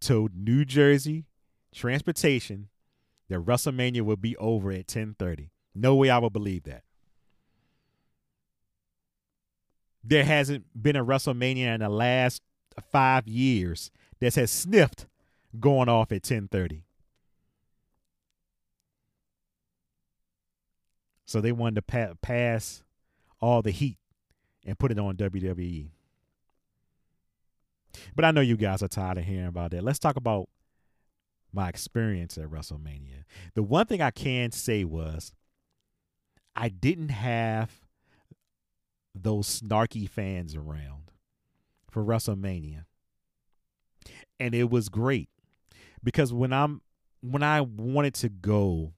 told 0.00 0.34
New 0.34 0.64
Jersey 0.64 1.26
Transportation 1.74 2.68
that 3.28 3.44
WrestleMania 3.44 4.02
would 4.02 4.22
be 4.22 4.36
over 4.36 4.72
at 4.72 4.86
10:30. 4.86 5.50
No 5.74 5.94
way 5.94 6.08
I 6.08 6.18
would 6.18 6.32
believe 6.32 6.62
that. 6.64 6.84
There 10.02 10.24
hasn't 10.24 10.64
been 10.80 10.96
a 10.96 11.04
WrestleMania 11.04 11.74
in 11.74 11.80
the 11.80 11.88
last 11.88 12.40
5 12.90 13.26
years 13.26 13.90
that 14.20 14.34
has 14.36 14.50
sniffed 14.50 15.06
going 15.58 15.88
off 15.88 16.12
at 16.12 16.22
10:30. 16.22 16.84
So 21.26 21.40
they 21.40 21.52
wanted 21.52 21.74
to 21.74 21.82
pa- 21.82 22.14
pass 22.22 22.84
all 23.40 23.60
the 23.60 23.72
heat 23.72 23.98
and 24.66 24.78
put 24.78 24.90
it 24.90 24.98
on 24.98 25.16
WWE. 25.16 25.88
But 28.14 28.24
I 28.24 28.30
know 28.30 28.42
you 28.42 28.56
guys 28.56 28.82
are 28.82 28.88
tired 28.88 29.18
of 29.18 29.24
hearing 29.24 29.46
about 29.46 29.70
that. 29.70 29.82
Let's 29.82 29.98
talk 29.98 30.16
about 30.16 30.48
my 31.52 31.68
experience 31.68 32.36
at 32.36 32.48
WrestleMania. 32.50 33.24
The 33.54 33.62
one 33.62 33.86
thing 33.86 34.02
I 34.02 34.10
can 34.10 34.52
say 34.52 34.84
was 34.84 35.32
I 36.54 36.68
didn't 36.68 37.10
have 37.10 37.70
those 39.14 39.60
snarky 39.60 40.08
fans 40.08 40.54
around 40.54 41.10
for 41.90 42.04
WrestleMania. 42.04 42.84
And 44.38 44.54
it 44.54 44.68
was 44.68 44.90
great 44.90 45.30
because 46.04 46.32
when 46.32 46.52
I'm 46.52 46.82
when 47.22 47.42
I 47.42 47.62
wanted 47.62 48.14
to 48.16 48.28
go 48.28 48.92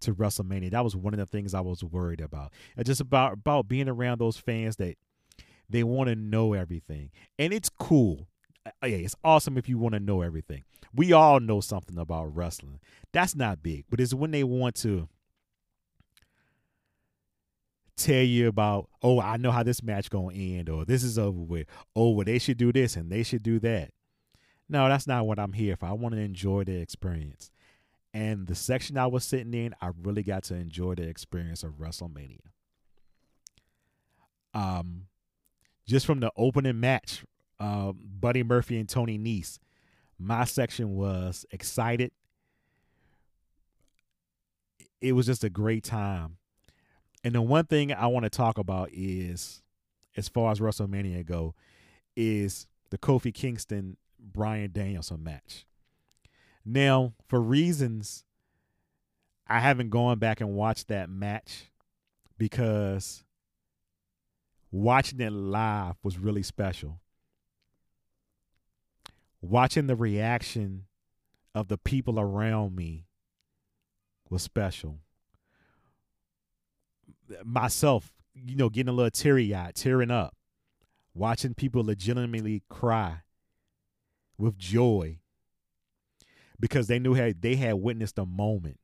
to 0.00 0.14
WrestleMania. 0.14 0.70
That 0.70 0.84
was 0.84 0.96
one 0.96 1.14
of 1.14 1.18
the 1.18 1.26
things 1.26 1.54
I 1.54 1.60
was 1.60 1.84
worried 1.84 2.20
about. 2.20 2.52
And 2.76 2.86
just 2.86 3.00
about 3.00 3.34
about 3.34 3.68
being 3.68 3.88
around 3.88 4.20
those 4.20 4.36
fans 4.36 4.76
that 4.76 4.96
they 5.68 5.84
want 5.84 6.08
to 6.08 6.16
know 6.16 6.52
everything. 6.52 7.10
And 7.38 7.52
it's 7.52 7.68
cool. 7.68 8.26
Uh, 8.66 8.86
yeah, 8.86 8.96
it's 8.96 9.16
awesome 9.24 9.56
if 9.56 9.68
you 9.68 9.78
want 9.78 9.94
to 9.94 10.00
know 10.00 10.22
everything. 10.22 10.64
We 10.94 11.12
all 11.12 11.40
know 11.40 11.60
something 11.60 11.96
about 11.96 12.34
wrestling. 12.34 12.80
That's 13.12 13.34
not 13.34 13.62
big, 13.62 13.84
but 13.88 14.00
it's 14.00 14.12
when 14.12 14.32
they 14.32 14.44
want 14.44 14.74
to 14.76 15.08
tell 17.96 18.22
you 18.22 18.48
about, 18.48 18.88
oh, 19.02 19.20
I 19.20 19.36
know 19.36 19.52
how 19.52 19.62
this 19.62 19.82
match 19.82 20.10
gonna 20.10 20.34
end, 20.34 20.68
or 20.68 20.84
this 20.84 21.02
is 21.04 21.18
over 21.18 21.38
with. 21.38 21.66
Oh, 21.94 22.10
well, 22.10 22.24
they 22.24 22.38
should 22.38 22.56
do 22.56 22.72
this 22.72 22.96
and 22.96 23.10
they 23.10 23.22
should 23.22 23.42
do 23.42 23.60
that. 23.60 23.90
No, 24.68 24.88
that's 24.88 25.06
not 25.06 25.26
what 25.26 25.38
I'm 25.38 25.52
here 25.52 25.76
for. 25.76 25.86
I 25.86 25.92
want 25.92 26.14
to 26.14 26.20
enjoy 26.20 26.64
the 26.64 26.76
experience. 26.76 27.50
And 28.12 28.46
the 28.46 28.54
section 28.54 28.98
I 28.98 29.06
was 29.06 29.24
sitting 29.24 29.54
in, 29.54 29.74
I 29.80 29.90
really 30.02 30.22
got 30.22 30.42
to 30.44 30.54
enjoy 30.54 30.94
the 30.96 31.04
experience 31.04 31.62
of 31.62 31.78
WrestleMania. 31.78 32.40
Um, 34.52 35.06
just 35.86 36.06
from 36.06 36.20
the 36.20 36.32
opening 36.36 36.80
match, 36.80 37.24
uh, 37.60 37.92
Buddy 37.92 38.42
Murphy 38.42 38.78
and 38.78 38.88
Tony 38.88 39.18
Nese, 39.18 39.58
my 40.18 40.44
section 40.44 40.96
was 40.96 41.46
excited. 41.50 42.10
It 45.00 45.12
was 45.12 45.26
just 45.26 45.44
a 45.44 45.50
great 45.50 45.84
time. 45.84 46.36
And 47.22 47.34
the 47.34 47.42
one 47.42 47.66
thing 47.66 47.92
I 47.92 48.06
want 48.08 48.24
to 48.24 48.30
talk 48.30 48.58
about 48.58 48.90
is, 48.92 49.62
as 50.16 50.28
far 50.28 50.50
as 50.50 50.58
WrestleMania 50.58 51.24
go, 51.24 51.54
is 52.16 52.66
the 52.90 52.98
Kofi 52.98 53.32
Kingston 53.32 53.96
Bryan 54.18 54.72
Danielson 54.72 55.22
match. 55.22 55.66
Now, 56.64 57.14
for 57.26 57.40
reasons, 57.40 58.24
I 59.46 59.60
haven't 59.60 59.90
gone 59.90 60.18
back 60.18 60.40
and 60.40 60.54
watched 60.54 60.88
that 60.88 61.08
match 61.08 61.70
because 62.38 63.24
watching 64.70 65.20
it 65.20 65.32
live 65.32 65.96
was 66.02 66.18
really 66.18 66.42
special. 66.42 67.00
Watching 69.40 69.86
the 69.86 69.96
reaction 69.96 70.84
of 71.54 71.68
the 71.68 71.78
people 71.78 72.20
around 72.20 72.76
me 72.76 73.06
was 74.28 74.42
special. 74.42 74.98
Myself, 77.44 78.12
you 78.34 78.54
know, 78.54 78.68
getting 78.68 78.90
a 78.90 78.92
little 78.92 79.10
teary 79.10 79.54
eyed, 79.54 79.74
tearing 79.74 80.10
up, 80.10 80.36
watching 81.14 81.54
people 81.54 81.84
legitimately 81.84 82.62
cry 82.68 83.22
with 84.36 84.58
joy 84.58 85.19
because 86.60 86.86
they 86.86 86.98
knew 86.98 87.14
how 87.14 87.30
they 87.40 87.56
had 87.56 87.74
witnessed 87.74 88.18
a 88.18 88.26
moment. 88.26 88.78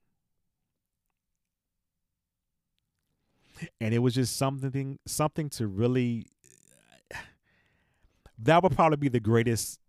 And 3.80 3.94
it 3.94 4.00
was 4.00 4.14
just 4.14 4.36
something 4.36 4.98
something 5.06 5.48
to 5.50 5.66
really 5.66 6.26
that 8.38 8.62
would 8.62 8.72
probably 8.72 8.96
be 8.96 9.08
the 9.08 9.20
greatest 9.20 9.80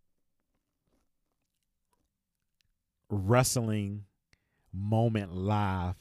wrestling 3.10 4.06
moment 4.74 5.34
live 5.34 5.96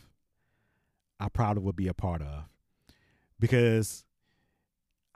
I 1.18 1.28
probably 1.28 1.62
would 1.62 1.76
be 1.76 1.88
a 1.88 1.94
part 1.94 2.20
of. 2.20 2.44
Because 3.40 4.04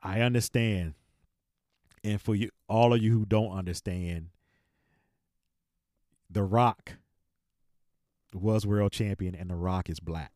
I 0.03 0.21
understand 0.23 0.95
and 2.03 2.21
for 2.21 2.35
you 2.35 2.51
all 2.69 2.95
of 2.95 3.03
you 3.03 3.13
who 3.13 3.27
don't 3.27 3.53
understand 3.53 4.29
the 6.31 6.43
rock 6.43 6.95
was 8.33 8.67
world 8.67 8.93
champion 8.93 9.35
and 9.35 9.51
the 9.51 9.57
rock 9.57 9.91
is 9.91 10.01
black. 10.01 10.33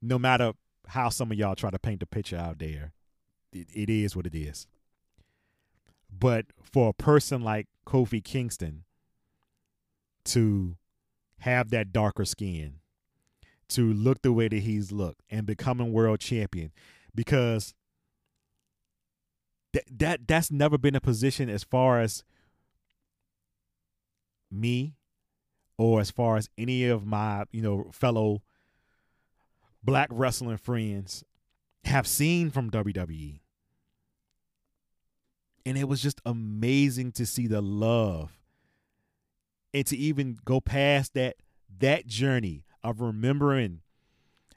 No 0.00 0.18
matter 0.18 0.52
how 0.88 1.08
some 1.08 1.30
of 1.30 1.38
y'all 1.38 1.54
try 1.54 1.70
to 1.70 1.78
paint 1.78 2.00
the 2.00 2.06
picture 2.06 2.36
out 2.36 2.58
there 2.58 2.92
it, 3.52 3.68
it 3.72 3.90
is 3.90 4.16
what 4.16 4.26
it 4.26 4.34
is. 4.34 4.66
But 6.10 6.46
for 6.62 6.90
a 6.90 6.92
person 6.92 7.42
like 7.42 7.66
kofi 7.86 8.22
kingston 8.22 8.84
to 10.26 10.76
have 11.40 11.70
that 11.70 11.92
darker 11.92 12.24
skin 12.24 12.76
to 13.68 13.92
look 13.92 14.22
the 14.22 14.32
way 14.32 14.48
that 14.48 14.60
he's 14.62 14.92
looked 14.92 15.22
and 15.30 15.46
becoming 15.46 15.92
world 15.92 16.20
champion 16.20 16.72
because 17.14 17.74
that 19.72 19.84
that 19.90 20.28
that's 20.28 20.50
never 20.50 20.78
been 20.78 20.94
a 20.94 21.00
position 21.00 21.50
as 21.50 21.64
far 21.64 22.00
as 22.00 22.24
me 24.54 24.94
or 25.76 26.00
as 26.00 26.10
far 26.10 26.36
as 26.36 26.48
any 26.56 26.86
of 26.86 27.04
my, 27.04 27.44
you 27.50 27.62
know, 27.62 27.90
fellow 27.92 28.42
black 29.82 30.08
wrestling 30.10 30.56
friends 30.56 31.24
have 31.84 32.06
seen 32.06 32.50
from 32.50 32.70
WWE. 32.70 33.40
And 35.66 35.78
it 35.78 35.88
was 35.88 36.02
just 36.02 36.20
amazing 36.24 37.12
to 37.12 37.26
see 37.26 37.46
the 37.46 37.62
love 37.62 38.38
and 39.72 39.86
to 39.86 39.96
even 39.96 40.38
go 40.44 40.60
past 40.60 41.14
that 41.14 41.36
that 41.78 42.06
journey 42.06 42.64
of 42.82 43.00
remembering 43.00 43.80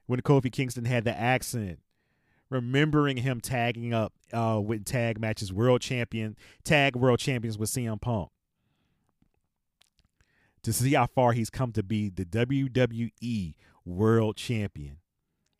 when 0.05 0.21
Kofi 0.21 0.51
Kingston 0.51 0.85
had 0.85 1.05
the 1.05 1.17
accent 1.17 1.79
remembering 2.49 3.17
him 3.17 3.41
tagging 3.41 3.93
up 3.93 4.13
uh, 4.33 4.59
with 4.63 4.85
tag 4.85 5.19
matches, 5.19 5.51
world 5.51 5.81
champion, 5.81 6.35
tag 6.63 6.95
world 6.95 7.19
champions 7.19 7.57
with 7.57 7.69
CM 7.69 7.99
Punk. 7.99 8.29
To 10.67 10.73
see 10.73 10.95
how 10.95 11.05
far 11.05 11.31
he's 11.31 11.49
come 11.49 11.71
to 11.71 11.81
be 11.81 12.09
the 12.09 12.25
WWE 12.25 13.55
world 13.85 14.35
champion, 14.35 14.97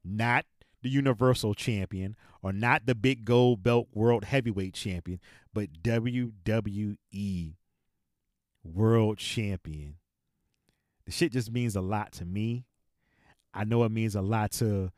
not 0.03 0.43
the 0.81 0.89
Universal 0.89 1.53
champion 1.53 2.17
or 2.41 2.51
not 2.51 2.87
the 2.87 2.93
big 2.93 3.23
gold 3.23 3.63
belt 3.63 3.87
world 3.93 4.25
heavyweight 4.25 4.73
champion, 4.73 5.21
but 5.53 5.81
WWE 5.81 7.53
world 8.65 9.17
champion. 9.17 9.95
The 11.05 11.13
shit 11.13 11.31
just 11.31 11.53
means 11.53 11.77
a 11.77 11.81
lot 11.81 12.11
to 12.11 12.25
me. 12.25 12.65
I 13.53 13.63
know 13.63 13.85
it 13.85 13.91
means 13.93 14.13
a 14.13 14.21
lot 14.21 14.51
to 14.55 14.91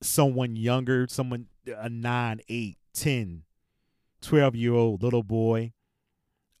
someone 0.00 0.54
younger, 0.54 1.08
someone 1.08 1.48
a 1.66 1.88
9, 1.88 2.40
8, 2.48 2.78
10, 2.94 3.42
12 4.20 4.54
year 4.54 4.74
old 4.74 5.02
little 5.02 5.24
boy, 5.24 5.72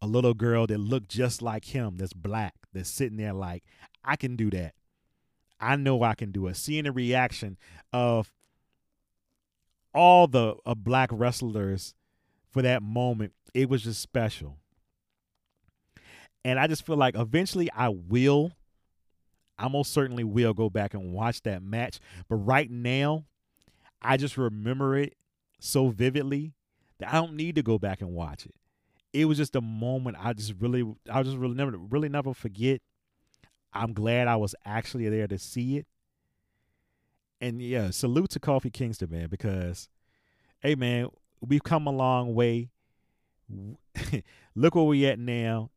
a 0.00 0.06
little 0.06 0.34
girl 0.34 0.66
that 0.66 0.78
looked 0.78 1.08
just 1.08 1.42
like 1.42 1.64
him, 1.66 1.96
that's 1.96 2.12
black, 2.12 2.54
that's 2.72 2.90
sitting 2.90 3.16
there 3.16 3.32
like, 3.32 3.64
I 4.04 4.16
can 4.16 4.36
do 4.36 4.50
that. 4.50 4.74
I 5.60 5.76
know 5.76 6.02
I 6.02 6.14
can 6.14 6.30
do 6.30 6.46
it. 6.46 6.56
Seeing 6.56 6.84
the 6.84 6.92
reaction 6.92 7.58
of 7.92 8.32
all 9.92 10.28
the 10.28 10.54
uh, 10.64 10.74
black 10.74 11.10
wrestlers 11.12 11.94
for 12.50 12.62
that 12.62 12.82
moment, 12.82 13.32
it 13.54 13.68
was 13.68 13.82
just 13.82 14.00
special. 14.00 14.58
And 16.44 16.60
I 16.60 16.68
just 16.68 16.86
feel 16.86 16.96
like 16.96 17.16
eventually 17.16 17.68
I 17.72 17.88
will 17.88 18.52
I 19.58 19.68
most 19.68 19.92
certainly 19.92 20.24
will 20.24 20.54
go 20.54 20.70
back 20.70 20.94
and 20.94 21.12
watch 21.12 21.42
that 21.42 21.62
match. 21.62 21.98
But 22.28 22.36
right 22.36 22.70
now, 22.70 23.24
I 24.00 24.16
just 24.16 24.38
remember 24.38 24.96
it 24.96 25.16
so 25.58 25.88
vividly 25.88 26.52
that 27.00 27.12
I 27.12 27.16
don't 27.16 27.34
need 27.34 27.56
to 27.56 27.62
go 27.62 27.78
back 27.78 28.00
and 28.00 28.12
watch 28.12 28.46
it. 28.46 28.54
It 29.12 29.24
was 29.24 29.38
just 29.38 29.56
a 29.56 29.60
moment 29.60 30.16
I 30.20 30.32
just 30.32 30.54
really 30.60 30.84
I 31.10 31.22
just 31.22 31.36
really 31.36 31.54
never 31.54 31.76
really 31.76 32.08
never 32.08 32.34
forget. 32.34 32.80
I'm 33.72 33.92
glad 33.92 34.28
I 34.28 34.36
was 34.36 34.54
actually 34.64 35.08
there 35.08 35.26
to 35.26 35.38
see 35.38 35.78
it. 35.78 35.86
And 37.40 37.62
yeah, 37.62 37.90
salute 37.90 38.30
to 38.30 38.40
Kofi 38.40 38.72
Kingston, 38.72 39.10
man, 39.10 39.28
because 39.28 39.88
hey 40.60 40.74
man, 40.74 41.08
we've 41.40 41.62
come 41.62 41.86
a 41.86 41.92
long 41.92 42.34
way. 42.34 42.70
Look 44.54 44.74
where 44.74 44.84
we're 44.84 45.10
at 45.10 45.18
now. 45.18 45.70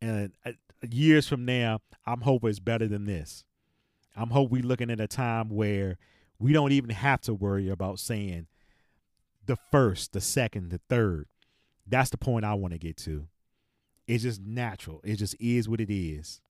And 0.00 0.32
uh, 0.46 0.52
years 0.88 1.28
from 1.28 1.44
now, 1.44 1.80
I'm 2.06 2.20
hoping 2.20 2.50
it's 2.50 2.60
better 2.60 2.86
than 2.86 3.04
this. 3.04 3.44
I'm 4.16 4.30
hoping 4.30 4.62
we're 4.62 4.68
looking 4.68 4.90
at 4.90 5.00
a 5.00 5.06
time 5.06 5.50
where 5.50 5.98
we 6.38 6.52
don't 6.52 6.72
even 6.72 6.90
have 6.90 7.20
to 7.22 7.34
worry 7.34 7.68
about 7.68 7.98
saying 7.98 8.46
the 9.46 9.56
first, 9.70 10.12
the 10.12 10.20
second, 10.20 10.70
the 10.70 10.80
third. 10.88 11.26
That's 11.88 12.10
the 12.10 12.18
point 12.18 12.44
I 12.44 12.54
want 12.54 12.72
to 12.72 12.78
get 12.78 12.96
to. 12.98 13.26
It's 14.06 14.22
just 14.22 14.40
natural. 14.40 15.00
It 15.04 15.16
just 15.16 15.36
is 15.38 15.68
what 15.68 15.80
it 15.80 15.92
is. 15.92 16.40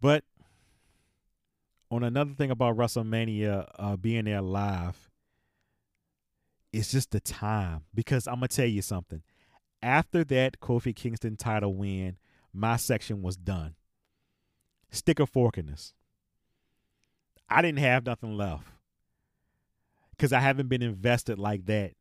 But 0.00 0.24
on 1.90 2.04
another 2.04 2.32
thing 2.32 2.50
about 2.50 2.76
WrestleMania 2.76 3.68
uh, 3.78 3.96
being 3.96 4.26
there 4.26 4.40
live, 4.40 5.10
it's 6.72 6.92
just 6.92 7.10
the 7.10 7.20
time 7.20 7.84
because 7.94 8.26
I'm 8.26 8.36
gonna 8.36 8.48
tell 8.48 8.66
you 8.66 8.82
something. 8.82 9.22
After 9.82 10.24
that 10.24 10.60
Kofi 10.60 10.94
Kingston 10.94 11.36
title 11.36 11.74
win, 11.74 12.16
my 12.52 12.76
section 12.76 13.22
was 13.22 13.36
done. 13.36 13.74
Stick 14.90 15.18
a 15.20 15.26
fork 15.26 15.58
in 15.58 15.66
this. 15.66 15.94
I 17.48 17.62
didn't 17.62 17.78
have 17.78 18.06
nothing 18.06 18.36
left 18.36 18.68
because 20.18 20.32
I 20.32 20.40
haven't 20.40 20.66
been 20.68 20.82
invested 20.82 21.38
like 21.38 21.66
that 21.66 21.92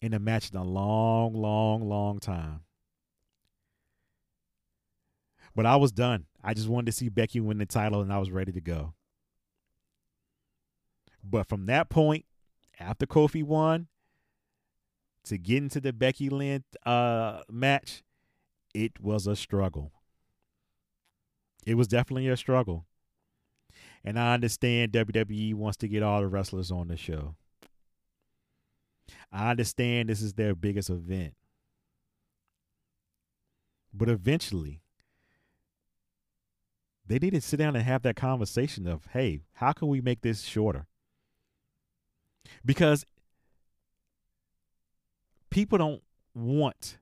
in 0.00 0.14
a 0.14 0.18
match 0.18 0.50
in 0.50 0.56
a 0.56 0.64
long, 0.64 1.34
long, 1.34 1.86
long 1.86 2.18
time. 2.18 2.60
But 5.54 5.66
I 5.66 5.76
was 5.76 5.92
done. 5.92 6.24
I 6.42 6.54
just 6.54 6.68
wanted 6.68 6.86
to 6.86 6.92
see 6.92 7.10
Becky 7.10 7.40
win 7.40 7.58
the 7.58 7.66
title 7.66 8.00
and 8.00 8.10
I 8.10 8.18
was 8.18 8.30
ready 8.30 8.52
to 8.52 8.60
go. 8.60 8.94
But 11.22 11.46
from 11.46 11.66
that 11.66 11.90
point, 11.90 12.24
after 12.80 13.06
Kofi 13.06 13.44
won, 13.44 13.88
to 15.24 15.38
get 15.38 15.58
into 15.58 15.80
the 15.80 15.92
Becky 15.92 16.30
Lynch 16.30 16.64
uh, 16.86 17.42
match, 17.50 18.02
it 18.74 18.98
was 18.98 19.26
a 19.26 19.36
struggle. 19.36 19.92
It 21.64 21.76
was 21.76 21.86
definitely 21.86 22.28
a 22.28 22.36
struggle. 22.36 22.86
And 24.02 24.18
I 24.18 24.34
understand 24.34 24.92
WWE 24.92 25.54
wants 25.54 25.76
to 25.78 25.86
get 25.88 26.02
all 26.02 26.22
the 26.22 26.26
wrestlers 26.26 26.72
on 26.72 26.88
the 26.88 26.96
show. 26.96 27.36
I 29.30 29.50
understand 29.50 30.08
this 30.08 30.22
is 30.22 30.34
their 30.34 30.54
biggest 30.54 30.90
event. 30.90 31.34
But 33.94 34.08
eventually, 34.08 34.80
they 37.06 37.18
need 37.18 37.34
to 37.34 37.40
sit 37.40 37.58
down 37.58 37.76
and 37.76 37.84
have 37.84 38.02
that 38.02 38.16
conversation 38.16 38.86
of, 38.86 39.06
hey, 39.12 39.42
how 39.54 39.72
can 39.72 39.88
we 39.88 40.00
make 40.00 40.22
this 40.22 40.42
shorter? 40.42 40.86
Because 42.64 43.04
people 45.52 45.76
don't 45.76 46.02
want 46.34 46.96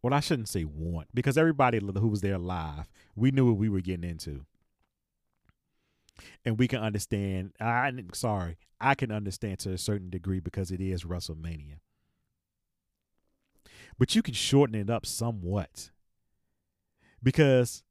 well 0.00 0.14
i 0.14 0.20
shouldn't 0.20 0.48
say 0.48 0.64
want 0.64 1.06
because 1.12 1.36
everybody 1.36 1.78
who 1.78 2.08
was 2.08 2.22
there 2.22 2.38
live 2.38 2.88
we 3.14 3.30
knew 3.30 3.46
what 3.46 3.58
we 3.58 3.68
were 3.68 3.82
getting 3.82 4.08
into 4.08 4.46
and 6.44 6.58
we 6.58 6.68
can 6.68 6.80
understand 6.80 7.52
I'm 7.60 8.10
sorry 8.12 8.56
i 8.80 8.94
can 8.94 9.10
understand 9.10 9.58
to 9.60 9.72
a 9.72 9.78
certain 9.78 10.10
degree 10.10 10.40
because 10.40 10.70
it 10.70 10.80
is 10.80 11.04
wrestlemania 11.04 11.78
but 13.98 14.14
you 14.14 14.22
can 14.22 14.34
shorten 14.34 14.74
it 14.76 14.90
up 14.90 15.04
somewhat 15.04 15.90
because 17.22 17.82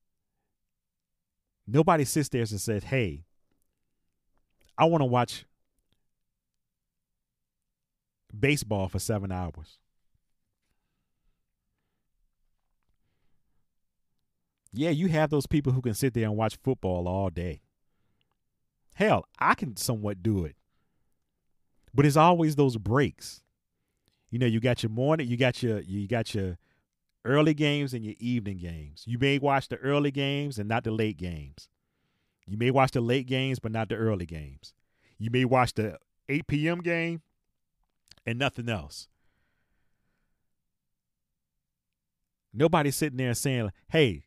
nobody 1.65 2.05
sits 2.05 2.29
there 2.29 2.41
and 2.41 2.61
says, 2.61 2.85
hey 2.85 3.25
i 4.77 4.85
want 4.85 5.01
to 5.01 5.05
watch 5.05 5.45
baseball 8.37 8.87
for 8.87 8.99
seven 8.99 9.31
hours. 9.31 9.79
Yeah, 14.73 14.91
you 14.91 15.07
have 15.07 15.29
those 15.29 15.47
people 15.47 15.73
who 15.73 15.81
can 15.81 15.93
sit 15.93 16.13
there 16.13 16.25
and 16.25 16.37
watch 16.37 16.57
football 16.63 17.07
all 17.07 17.29
day. 17.29 17.61
Hell, 18.97 19.25
I 19.37 19.53
can 19.53 19.77
somewhat 19.77 20.23
do 20.23 20.43
it. 20.43 20.55
But 21.93 22.07
it's 22.07 22.17
always 22.17 22.55
those 22.55 22.77
breaks. 22.77 23.43
You 24.31 24.39
know, 24.39 24.47
you 24.47 24.59
got 24.59 24.81
your 24.81 24.89
morning, 24.89 25.27
you 25.27 25.37
got 25.37 25.61
your 25.61 25.81
you 25.81 26.07
got 26.07 26.33
your 26.33 26.57
early 27.23 27.53
games 27.53 27.93
and 27.93 28.03
your 28.03 28.15
evening 28.17 28.57
games. 28.57 29.03
You 29.05 29.19
may 29.19 29.37
watch 29.37 29.67
the 29.67 29.75
early 29.75 30.09
games 30.09 30.57
and 30.57 30.67
not 30.67 30.83
the 30.83 30.89
late 30.89 31.17
games. 31.17 31.69
You 32.47 32.57
may 32.57 32.71
watch 32.71 32.89
the 32.89 33.01
late 33.01 33.27
games 33.27 33.59
but 33.59 33.71
not 33.71 33.87
the 33.89 33.95
early 33.95 34.25
games. 34.25 34.73
You 35.19 35.29
may 35.29 35.45
watch 35.45 35.75
the 35.75 35.99
8 36.27 36.47
p.m. 36.47 36.79
game 36.79 37.21
and 38.25 38.39
nothing 38.39 38.67
else. 38.67 39.09
Nobody's 42.51 42.95
sitting 42.95 43.17
there 43.17 43.35
saying, 43.35 43.71
"Hey, 43.89 44.23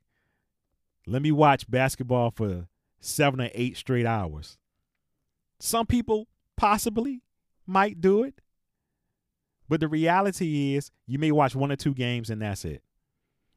let 1.09 1.23
me 1.23 1.33
watch 1.33 1.69
basketball 1.69 2.31
for 2.31 2.69
7 3.01 3.41
or 3.41 3.51
8 3.53 3.77
straight 3.77 4.07
hours." 4.07 4.59
Some 5.61 5.87
people 5.87 6.27
possibly 6.57 7.23
might 7.67 8.01
do 8.01 8.25
it. 8.25 8.41
But 9.69 9.81
the 9.81 9.89
reality 9.89 10.75
is, 10.75 10.91
you 11.07 11.19
may 11.19 11.31
watch 11.31 11.55
one 11.55 11.71
or 11.71 11.77
two 11.77 11.95
games 11.95 12.29
and 12.31 12.43
that's 12.43 12.65
it. 12.65 12.83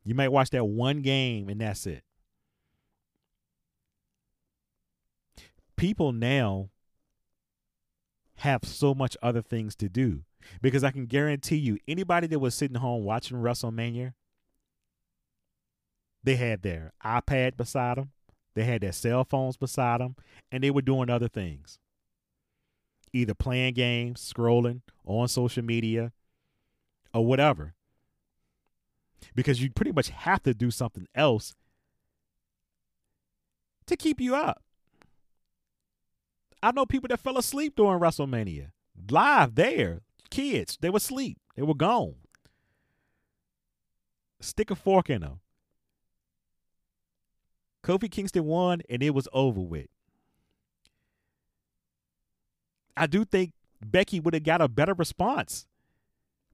You 0.04 0.14
might 0.14 0.32
watch 0.32 0.52
that 0.52 0.66
one 0.66 1.02
game 1.02 1.50
and 1.50 1.60
that's 1.60 1.88
it. 1.88 2.04
People 5.76 6.12
now 6.12 6.70
have 8.36 8.64
so 8.64 8.94
much 8.94 9.18
other 9.24 9.42
things 9.42 9.76
to 9.78 9.90
do 9.90 10.24
because 10.62 10.84
I 10.84 10.92
can 10.92 11.06
guarantee 11.06 11.56
you 11.56 11.80
anybody 11.88 12.28
that 12.28 12.40
was 12.40 12.54
sitting 12.54 12.78
home 12.78 13.04
watching 13.04 13.38
WrestleMania 13.38 14.14
they 16.24 16.36
had 16.38 16.62
their 16.62 16.94
iPad 17.04 17.58
beside 17.58 17.98
them, 17.98 18.12
they 18.56 18.64
had 18.64 18.82
their 18.82 18.94
cell 18.94 19.26
phones 19.26 19.58
beside 19.58 20.00
them, 20.00 20.16
and 20.52 20.64
they 20.64 20.72
were 20.72 20.82
doing 20.82 21.10
other 21.10 21.28
things. 21.28 21.80
Either 23.14 23.34
playing 23.36 23.76
games, 23.76 24.34
scrolling 24.34 24.82
on 25.06 25.28
social 25.28 25.64
media, 25.64 26.12
or 27.14 27.26
whatever. 27.26 27.76
Because 29.36 29.62
you 29.62 29.70
pretty 29.72 29.92
much 29.92 30.10
have 30.10 30.44
to 30.44 30.54
do 30.54 30.72
something 30.72 31.08
else 31.16 31.54
to 33.86 33.96
keep 33.96 34.20
you 34.20 34.36
up. 34.36 34.62
I 36.62 36.72
know 36.72 36.86
people 36.86 37.10
that 37.10 37.20
fell 37.20 37.38
asleep 37.38 37.76
during 37.76 38.00
WrestleMania. 38.00 38.72
Live 39.10 39.56
there. 39.56 40.02
Kids, 40.30 40.78
they 40.82 40.90
were 40.90 40.98
asleep. 40.98 41.38
They 41.56 41.62
were 41.62 41.76
gone. 41.76 42.16
Stick 44.40 44.72
a 44.72 44.76
fork 44.76 45.10
in 45.10 45.22
them. 45.22 45.40
Kofi 47.84 48.10
Kingston 48.10 48.46
won 48.46 48.82
and 48.90 49.04
it 49.04 49.12
was 49.14 49.28
over 49.34 49.60
with. 49.60 49.88
I 52.96 53.08
do 53.08 53.26
think 53.26 53.54
Becky 53.84 54.20
would 54.20 54.34
have 54.34 54.44
got 54.44 54.62
a 54.62 54.68
better 54.68 54.94
response 54.94 55.68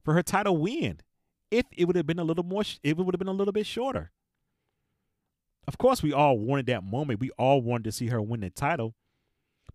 for 0.04 0.14
her 0.14 0.22
title 0.22 0.56
win 0.56 1.00
if 1.50 1.66
it 1.76 1.84
would 1.84 1.96
have 1.96 2.06
been 2.06 2.18
a 2.18 2.24
little 2.24 2.44
more 2.44 2.62
if 2.62 2.78
it 2.82 2.96
would 2.96 3.14
have 3.14 3.18
been 3.18 3.28
a 3.28 3.32
little 3.32 3.52
bit 3.52 3.66
shorter. 3.66 4.10
Of 5.66 5.78
course, 5.78 6.02
we 6.02 6.12
all 6.12 6.38
wanted 6.38 6.66
that 6.66 6.82
moment. 6.82 7.20
We 7.20 7.30
all 7.38 7.60
wanted 7.60 7.84
to 7.84 7.92
see 7.92 8.06
her 8.06 8.20
win 8.20 8.40
the 8.40 8.50
title. 8.50 8.94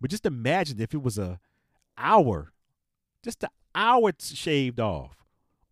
But 0.02 0.10
just 0.10 0.26
imagine 0.26 0.82
if 0.82 0.94
it 0.94 1.02
was 1.02 1.18
a 1.18 1.40
hour, 1.98 2.52
just 3.24 3.44
an 3.44 3.50
hour 3.74 4.12
shaved 4.20 4.80
off, 4.80 5.24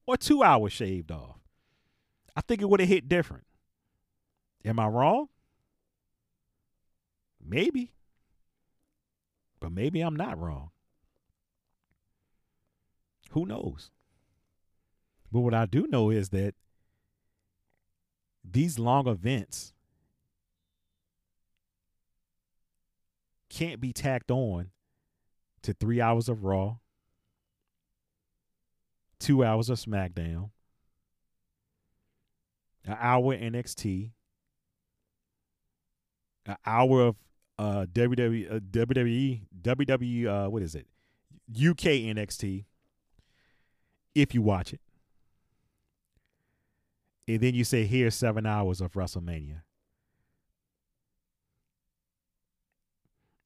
or 0.06 0.15
two 0.15 0.43
hours 0.43 0.71
shaved 0.71 1.12
off. 1.12 1.39
I 2.36 2.41
think 2.41 2.62
it 2.62 2.69
would 2.69 2.79
have 2.79 2.89
hit 2.89 3.10
different. 3.10 3.45
Am 4.63 4.79
I 4.79 4.88
wrong? 4.88 5.27
Maybe. 7.45 7.91
But 9.60 9.71
maybe 9.71 10.01
I'm 10.01 10.15
not 10.15 10.39
wrong. 10.39 10.71
Who 13.33 13.47
knows? 13.47 13.89
But 15.31 15.39
what 15.41 15.55
I 15.55 15.65
do 15.65 15.87
know 15.87 16.11
is 16.11 16.29
that 16.29 16.53
these 18.43 18.77
long 18.77 19.07
events 19.07 19.73
can't 23.49 23.81
be 23.81 23.91
tacked 23.91 24.29
on 24.29 24.69
to 25.63 25.73
three 25.73 25.99
hours 25.99 26.29
of 26.29 26.43
Raw, 26.43 26.75
two 29.19 29.43
hours 29.43 29.67
of 29.71 29.79
SmackDown, 29.79 30.51
an 32.85 32.97
hour 32.99 33.35
NXT, 33.35 34.11
an 36.45 36.57
hour 36.67 37.01
of 37.01 37.15
uh, 37.57 37.87
WWE, 37.91 38.57
uh, 38.57 38.59
WWE, 38.59 39.41
WWE, 39.59 40.27
uh, 40.27 40.49
what 40.51 40.61
is 40.61 40.75
it? 40.75 40.85
UK 41.49 42.13
NXT. 42.13 42.65
If 44.15 44.34
you 44.34 44.41
watch 44.41 44.73
it, 44.73 44.82
and 47.28 47.41
then 47.41 47.54
you 47.56 47.63
say, 47.63 47.86
"Here's 47.86 48.15
seven 48.15 48.45
hours 48.45 48.82
of 48.82 48.93
WrestleMania." 48.93 49.62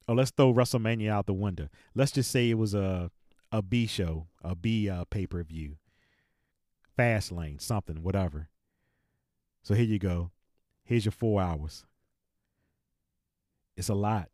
Or 0.07 0.15
let's 0.15 0.31
throw 0.31 0.53
WrestleMania 0.53 1.09
out 1.09 1.25
the 1.25 1.33
window. 1.33 1.67
Let's 1.93 2.11
just 2.11 2.31
say 2.31 2.49
it 2.49 2.57
was 2.57 2.73
a 2.73 3.11
a 3.51 3.61
B 3.61 3.87
show, 3.87 4.27
a 4.41 4.55
B 4.55 4.89
uh, 4.89 5.05
pay 5.09 5.27
per 5.27 5.43
view, 5.43 5.77
Fastlane, 6.97 7.61
something, 7.61 8.03
whatever. 8.03 8.49
So 9.63 9.73
here 9.73 9.85
you 9.85 9.99
go. 9.99 10.31
Here's 10.83 11.05
your 11.05 11.11
four 11.11 11.41
hours. 11.41 11.85
It's 13.75 13.89
a 13.89 13.93
lot. 13.93 14.29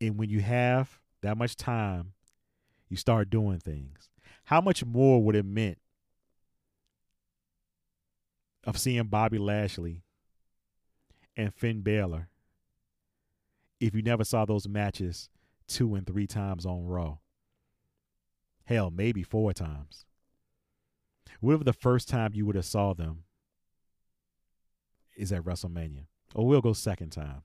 And 0.00 0.16
when 0.16 0.30
you 0.30 0.40
have 0.40 1.00
that 1.20 1.36
much 1.36 1.56
time, 1.56 2.12
you 2.92 2.96
start 2.98 3.30
doing 3.30 3.58
things. 3.58 4.10
How 4.44 4.60
much 4.60 4.84
more 4.84 5.22
would 5.22 5.34
it 5.34 5.46
meant 5.46 5.78
of 8.64 8.78
seeing 8.78 9.04
Bobby 9.04 9.38
Lashley 9.38 10.02
and 11.34 11.54
Finn 11.54 11.80
Balor 11.80 12.28
if 13.80 13.94
you 13.94 14.02
never 14.02 14.24
saw 14.24 14.44
those 14.44 14.68
matches 14.68 15.30
two 15.66 15.94
and 15.94 16.06
three 16.06 16.26
times 16.26 16.66
on 16.66 16.84
Raw? 16.84 17.16
Hell, 18.66 18.90
maybe 18.90 19.22
four 19.22 19.54
times. 19.54 20.04
Whatever 21.40 21.64
the 21.64 21.72
first 21.72 22.08
time 22.08 22.32
you 22.34 22.44
would 22.44 22.56
have 22.56 22.66
saw 22.66 22.92
them 22.92 23.24
is 25.16 25.32
at 25.32 25.44
WrestleMania. 25.44 26.04
Or 26.34 26.46
we'll 26.46 26.60
go 26.60 26.74
second 26.74 27.10
time. 27.10 27.42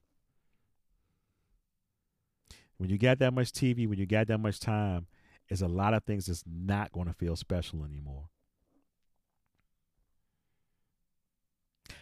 When 2.77 2.89
you 2.89 2.97
got 2.97 3.19
that 3.19 3.33
much 3.33 3.53
TV, 3.53 3.88
when 3.88 3.97
you 3.97 4.05
got 4.05 4.27
that 4.27 4.39
much 4.39 4.60
time, 4.60 5.07
it's 5.49 5.62
a 5.62 5.67
lot 5.67 5.93
of 5.93 6.03
things 6.03 6.25
that's 6.25 6.43
not 6.45 6.91
going 6.91 7.07
to 7.07 7.13
feel 7.13 7.36
special 7.36 7.83
anymore. 7.83 8.29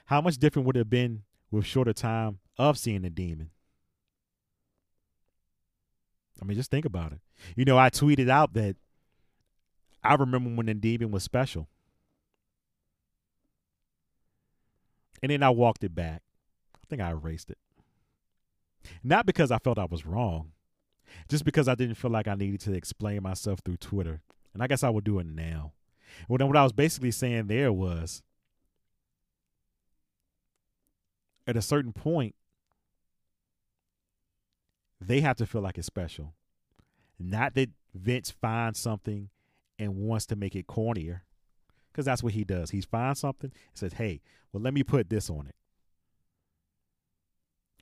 How 0.05 0.21
much 0.21 0.37
different 0.37 0.65
would 0.65 0.75
it 0.75 0.79
have 0.79 0.89
been 0.89 1.23
with 1.51 1.65
shorter 1.65 1.93
time 1.93 2.39
of 2.57 2.77
seeing 2.77 3.01
the 3.01 3.09
demon? 3.09 3.49
I 6.41 6.45
mean, 6.45 6.57
just 6.57 6.71
think 6.71 6.85
about 6.85 7.13
it. 7.13 7.19
You 7.55 7.65
know, 7.65 7.77
I 7.77 7.89
tweeted 7.89 8.29
out 8.29 8.53
that 8.53 8.75
I 10.03 10.15
remember 10.15 10.49
when 10.51 10.65
the 10.65 10.73
demon 10.73 11.11
was 11.11 11.23
special. 11.23 11.67
And 15.23 15.31
then 15.31 15.41
I 15.41 15.49
walked 15.49 15.83
it 15.83 15.95
back. 15.95 16.21
I 16.75 16.85
think 16.87 17.01
I 17.01 17.09
erased 17.09 17.49
it. 17.49 17.57
Not 19.03 19.25
because 19.25 19.49
I 19.49 19.57
felt 19.57 19.79
I 19.79 19.85
was 19.85 20.05
wrong, 20.05 20.51
just 21.29 21.45
because 21.45 21.67
I 21.67 21.75
didn't 21.75 21.95
feel 21.95 22.11
like 22.11 22.27
I 22.27 22.35
needed 22.35 22.59
to 22.61 22.73
explain 22.73 23.23
myself 23.23 23.59
through 23.63 23.77
Twitter. 23.77 24.21
And 24.53 24.63
I 24.63 24.67
guess 24.67 24.83
I 24.83 24.89
will 24.89 25.01
do 25.01 25.19
it 25.19 25.25
now. 25.25 25.73
What, 26.27 26.41
what 26.41 26.57
I 26.57 26.63
was 26.63 26.73
basically 26.73 27.11
saying 27.11 27.47
there 27.47 27.73
was 27.73 28.23
at 31.47 31.57
a 31.57 31.61
certain 31.61 31.93
point, 31.93 32.35
they 34.99 35.21
have 35.21 35.35
to 35.37 35.45
feel 35.45 35.61
like 35.61 35.77
it's 35.77 35.87
special. 35.87 36.33
Not 37.19 37.53
that 37.55 37.69
Vince 37.93 38.31
finds 38.31 38.79
something 38.79 39.29
and 39.77 39.95
wants 39.95 40.25
to 40.27 40.35
make 40.35 40.55
it 40.55 40.67
cornier, 40.67 41.21
because 41.91 42.05
that's 42.05 42.23
what 42.23 42.33
he 42.33 42.43
does. 42.43 42.71
He 42.71 42.81
finds 42.81 43.19
something 43.19 43.51
and 43.51 43.77
says, 43.77 43.93
hey, 43.93 44.21
well, 44.51 44.63
let 44.63 44.73
me 44.73 44.83
put 44.83 45.09
this 45.09 45.29
on 45.29 45.47
it. 45.47 45.55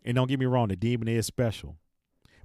And 0.03 0.15
don't 0.15 0.28
get 0.28 0.39
me 0.39 0.45
wrong, 0.45 0.67
the 0.67 0.76
demon 0.76 1.07
is 1.07 1.26
special. 1.26 1.78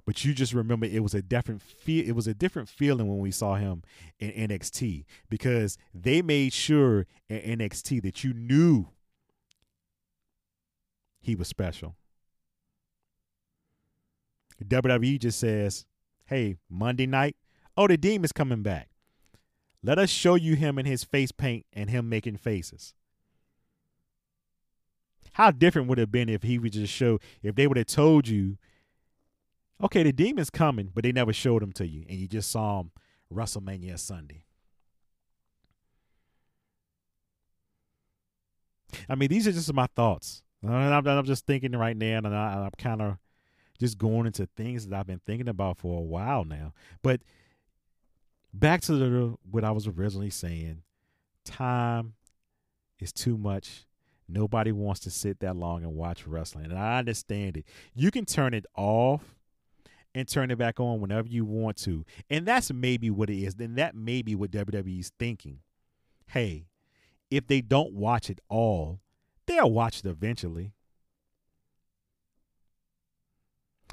But 0.05 0.25
you 0.25 0.33
just 0.33 0.53
remember 0.53 0.85
it 0.85 1.03
was 1.03 1.13
a 1.13 1.21
different 1.21 1.61
feel 1.61 2.07
it 2.07 2.15
was 2.15 2.27
a 2.27 2.33
different 2.33 2.69
feeling 2.69 3.07
when 3.07 3.19
we 3.19 3.31
saw 3.31 3.55
him 3.55 3.83
in 4.19 4.31
NXT 4.31 5.05
because 5.29 5.77
they 5.93 6.21
made 6.21 6.53
sure 6.53 7.05
in 7.27 7.59
NXT 7.59 8.01
that 8.03 8.23
you 8.23 8.33
knew 8.33 8.87
he 11.21 11.35
was 11.35 11.47
special. 11.47 11.95
WWE 14.63 15.19
just 15.19 15.39
says, 15.39 15.85
hey, 16.25 16.57
Monday 16.69 17.05
night, 17.05 17.37
oh, 17.77 17.87
the 17.87 17.97
demon's 17.97 18.31
coming 18.31 18.61
back. 18.61 18.89
Let 19.81 19.97
us 19.97 20.09
show 20.09 20.35
you 20.35 20.55
him 20.55 20.77
in 20.77 20.85
his 20.85 21.03
face 21.03 21.31
paint 21.31 21.65
and 21.71 21.89
him 21.89 22.09
making 22.09 22.37
faces. 22.37 22.93
How 25.33 25.51
different 25.51 25.87
would 25.87 25.99
it 25.99 26.01
have 26.01 26.11
been 26.11 26.27
if 26.27 26.43
he 26.43 26.59
would 26.59 26.73
just 26.73 26.91
show, 26.91 27.19
if 27.41 27.55
they 27.55 27.67
would 27.67 27.77
have 27.77 27.85
told 27.85 28.27
you 28.27 28.57
Okay, 29.81 30.03
the 30.03 30.11
demons 30.11 30.49
coming, 30.49 30.91
but 30.93 31.03
they 31.03 31.11
never 31.11 31.31
showed 31.31 31.61
them 31.61 31.71
to 31.73 31.87
you, 31.87 32.03
and 32.09 32.17
you 32.17 32.27
just 32.27 32.51
saw 32.51 32.79
them 32.79 32.91
WrestleMania 33.33 33.97
Sunday. 33.97 34.43
I 39.07 39.15
mean, 39.15 39.29
these 39.29 39.47
are 39.47 39.51
just 39.51 39.71
my 39.73 39.87
thoughts. 39.95 40.43
I'm, 40.67 41.07
I'm 41.07 41.25
just 41.25 41.45
thinking 41.45 41.71
right 41.71 41.95
now, 41.95 42.17
and 42.17 42.27
I, 42.27 42.65
I'm 42.65 42.71
kind 42.77 43.01
of 43.01 43.17
just 43.79 43.97
going 43.97 44.25
into 44.25 44.45
things 44.57 44.87
that 44.87 44.99
I've 44.99 45.07
been 45.07 45.21
thinking 45.25 45.47
about 45.47 45.77
for 45.77 45.97
a 45.97 46.03
while 46.03 46.43
now. 46.43 46.73
But 47.01 47.21
back 48.53 48.81
to 48.81 48.93
the, 48.93 49.35
what 49.49 49.63
I 49.63 49.71
was 49.71 49.87
originally 49.87 50.29
saying, 50.29 50.81
time 51.45 52.15
is 52.99 53.13
too 53.13 53.37
much. 53.37 53.85
Nobody 54.27 54.73
wants 54.73 54.99
to 55.01 55.09
sit 55.09 55.39
that 55.39 55.55
long 55.55 55.83
and 55.83 55.95
watch 55.95 56.27
wrestling, 56.27 56.65
and 56.65 56.77
I 56.77 56.99
understand 56.99 57.55
it. 57.55 57.65
You 57.95 58.11
can 58.11 58.25
turn 58.25 58.53
it 58.53 58.65
off 58.75 59.38
and 60.15 60.27
turn 60.27 60.51
it 60.51 60.57
back 60.57 60.79
on 60.79 60.99
whenever 60.99 61.27
you 61.27 61.45
want 61.45 61.77
to, 61.77 62.05
and 62.29 62.45
that's 62.45 62.71
maybe 62.73 63.09
what 63.09 63.29
it 63.29 63.41
is. 63.41 63.55
Then 63.55 63.75
that 63.75 63.95
may 63.95 64.21
be 64.21 64.35
what 64.35 64.51
WWE's 64.51 65.11
thinking. 65.19 65.59
Hey, 66.27 66.65
if 67.29 67.47
they 67.47 67.61
don't 67.61 67.93
watch 67.93 68.29
it 68.29 68.39
all, 68.49 68.99
they'll 69.45 69.71
watch 69.71 69.99
it 69.99 70.05
eventually. 70.05 70.73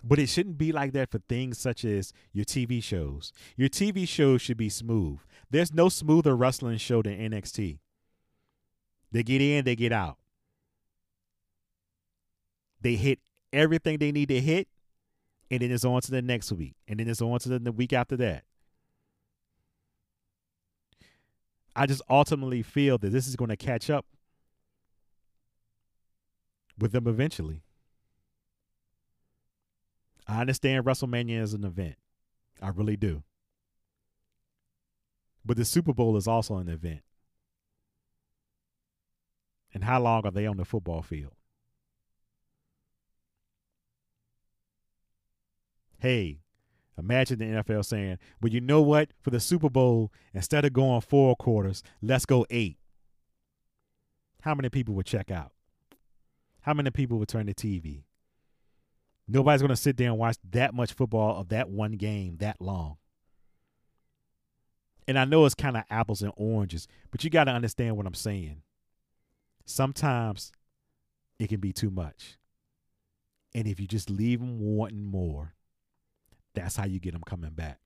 But 0.05 0.19
it 0.19 0.29
shouldn't 0.29 0.59
be 0.59 0.73
like 0.73 0.93
that 0.93 1.11
for 1.11 1.19
things 1.29 1.59
such 1.59 1.85
as 1.85 2.13
your 2.33 2.45
TV 2.45 2.83
shows. 2.83 3.33
Your 3.57 3.69
TV 3.69 4.07
shows 4.07 4.43
should 4.43 4.57
be 4.57 4.69
smooth. 4.69 5.19
There's 5.51 5.73
no 5.73 5.89
smoother 5.89 6.37
wrestling 6.37 6.79
show 6.79 7.03
than 7.03 7.19
NXT. 7.19 7.79
They 9.11 9.23
get 9.23 9.41
in, 9.41 9.65
they 9.65 9.77
get 9.77 9.93
out. 9.93 10.19
They 12.81 12.97
hit 12.97 13.21
everything 13.53 13.99
they 13.99 14.13
need 14.13 14.29
to 14.29 14.41
hit, 14.41 14.69
and 15.51 15.61
then 15.61 15.71
it's 15.71 15.85
on 15.85 16.01
to 16.01 16.11
the 16.11 16.23
next 16.23 16.53
week, 16.53 16.75
and 16.89 16.99
then 16.99 17.09
it's 17.09 17.23
on 17.23 17.39
to 17.41 17.59
the 17.59 17.73
week 17.73 17.93
after 17.93 18.17
that. 18.17 18.45
I 21.75 21.87
just 21.87 22.03
ultimately 22.09 22.63
feel 22.63 22.97
that 22.99 23.11
this 23.11 23.29
is 23.29 23.37
going 23.37 23.51
to 23.51 23.57
catch 23.57 23.91
up 23.91 24.07
with 26.79 26.93
them 26.93 27.07
eventually. 27.07 27.63
I 30.27 30.41
understand 30.41 30.85
WrestleMania 30.85 31.41
is 31.41 31.55
an 31.55 31.65
event. 31.65 31.97
I 32.61 32.69
really 32.69 32.97
do. 32.97 33.23
But 35.45 35.57
the 35.57 35.65
Super 35.65 35.93
Bowl 35.93 36.17
is 36.17 36.27
also 36.27 36.57
an 36.57 36.69
event. 36.69 37.03
And 39.73 39.85
how 39.85 40.01
long 40.01 40.25
are 40.25 40.33
they 40.33 40.47
on 40.47 40.57
the 40.57 40.65
football 40.65 41.03
field? 41.03 41.36
Hey, 46.07 46.39
imagine 46.97 47.41
the 47.41 47.47
NFL 47.47 47.85
saying, 47.85 48.19
well, 48.41 48.53
you 48.53 48.61
know 48.61 48.81
what? 48.81 49.09
For 49.23 49.31
the 49.31 49.41
Super 49.41 49.69
Bowl, 49.69 50.13
instead 50.33 50.65
of 50.65 50.73
going 50.73 51.01
four 51.01 51.35
quarters, 51.35 51.83
let's 52.01 52.25
go 52.25 52.47
eight. 52.49 52.79
How 54.43 54.55
many 54.55 54.69
people 54.69 54.95
would 54.95 55.07
check 55.07 55.33
out? 55.33 55.51
How 56.61 56.75
many 56.75 56.91
people 56.91 57.19
would 57.19 57.27
turn 57.27 57.47
the 57.47 57.55
TV? 57.55 58.05
Nobody's 59.27 59.63
going 59.63 59.71
to 59.71 59.75
sit 59.75 59.97
there 59.97 60.11
and 60.11 60.17
watch 60.17 60.37
that 60.53 60.75
much 60.75 60.93
football 60.93 61.41
of 61.41 61.49
that 61.49 61.69
one 61.69 61.95
game 61.95 62.37
that 62.37 62.61
long. 62.61 62.99
And 65.09 65.19
I 65.19 65.25
know 65.25 65.45
it's 65.45 65.57
kind 65.57 65.77
of 65.77 65.83
apples 65.91 66.23
and 66.23 66.33
oranges, 66.37 66.87
but 67.11 67.25
you 67.25 67.31
got 67.31 67.45
to 67.45 67.51
understand 67.51 67.97
what 67.97 68.07
I'm 68.07 68.15
saying. 68.15 68.63
Sometimes 69.65 70.53
it 71.41 71.49
can 71.49 71.59
be 71.59 71.73
too 71.73 71.91
much. 71.91 72.39
And 73.53 73.67
if 73.67 73.81
you 73.81 73.89
just 73.89 74.09
leave 74.09 74.39
them 74.39 74.61
wanting 74.61 75.03
more, 75.03 75.56
that's 76.57 76.77
how 76.77 76.85
you 76.85 76.99
get 76.99 77.13
them 77.13 77.23
coming 77.25 77.51
back. 77.51 77.79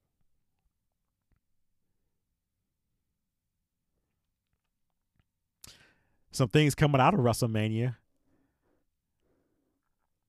Some 6.32 6.48
things 6.48 6.74
coming 6.74 7.00
out 7.00 7.12
of 7.12 7.20
WrestleMania. 7.20 7.96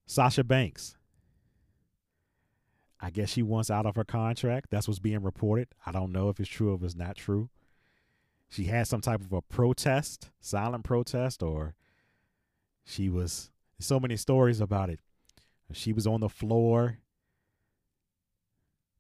Sasha 0.05 0.43
Banks 0.43 0.97
I 3.01 3.09
guess 3.09 3.29
she 3.29 3.41
wants 3.41 3.71
out 3.71 3.87
of 3.87 3.95
her 3.95 4.03
contract. 4.03 4.67
That's 4.69 4.87
what's 4.87 4.99
being 4.99 5.23
reported. 5.23 5.69
I 5.85 5.91
don't 5.91 6.11
know 6.11 6.29
if 6.29 6.39
it's 6.39 6.49
true 6.49 6.71
or 6.71 6.75
if 6.75 6.83
it's 6.83 6.95
not 6.95 7.15
true. 7.15 7.49
She 8.47 8.65
had 8.65 8.87
some 8.87 9.01
type 9.01 9.21
of 9.21 9.33
a 9.33 9.41
protest, 9.41 10.29
silent 10.39 10.83
protest, 10.83 11.41
or 11.41 11.73
she 12.85 13.09
was 13.09 13.49
so 13.79 13.99
many 13.99 14.17
stories 14.17 14.61
about 14.61 14.89
it. 14.89 14.99
She 15.73 15.93
was 15.93 16.05
on 16.05 16.19
the 16.19 16.29
floor 16.29 16.99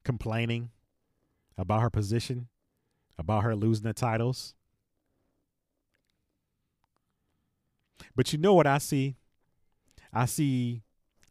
complaining 0.03 0.69
about 1.57 1.81
her 1.81 1.89
position, 1.89 2.47
about 3.17 3.43
her 3.43 3.55
losing 3.55 3.83
the 3.83 3.93
titles. 3.93 4.53
But 8.15 8.33
you 8.33 8.39
know 8.39 8.53
what 8.53 8.67
I 8.67 8.79
see? 8.79 9.15
I 10.13 10.25
see 10.25 10.81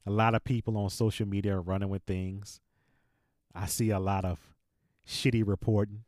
a 0.06 0.10
lot 0.10 0.34
of 0.34 0.44
people 0.44 0.76
on 0.76 0.90
social 0.90 1.26
media 1.26 1.58
running 1.58 1.88
with 1.88 2.02
things. 2.06 2.60
I 3.54 3.66
see 3.66 3.90
a 3.90 3.98
lot 3.98 4.24
of 4.24 4.38
shitty 5.06 5.46
reporting 5.46 6.04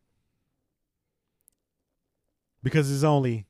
because 2.62 2.88
there's 2.88 3.04
only 3.04 3.46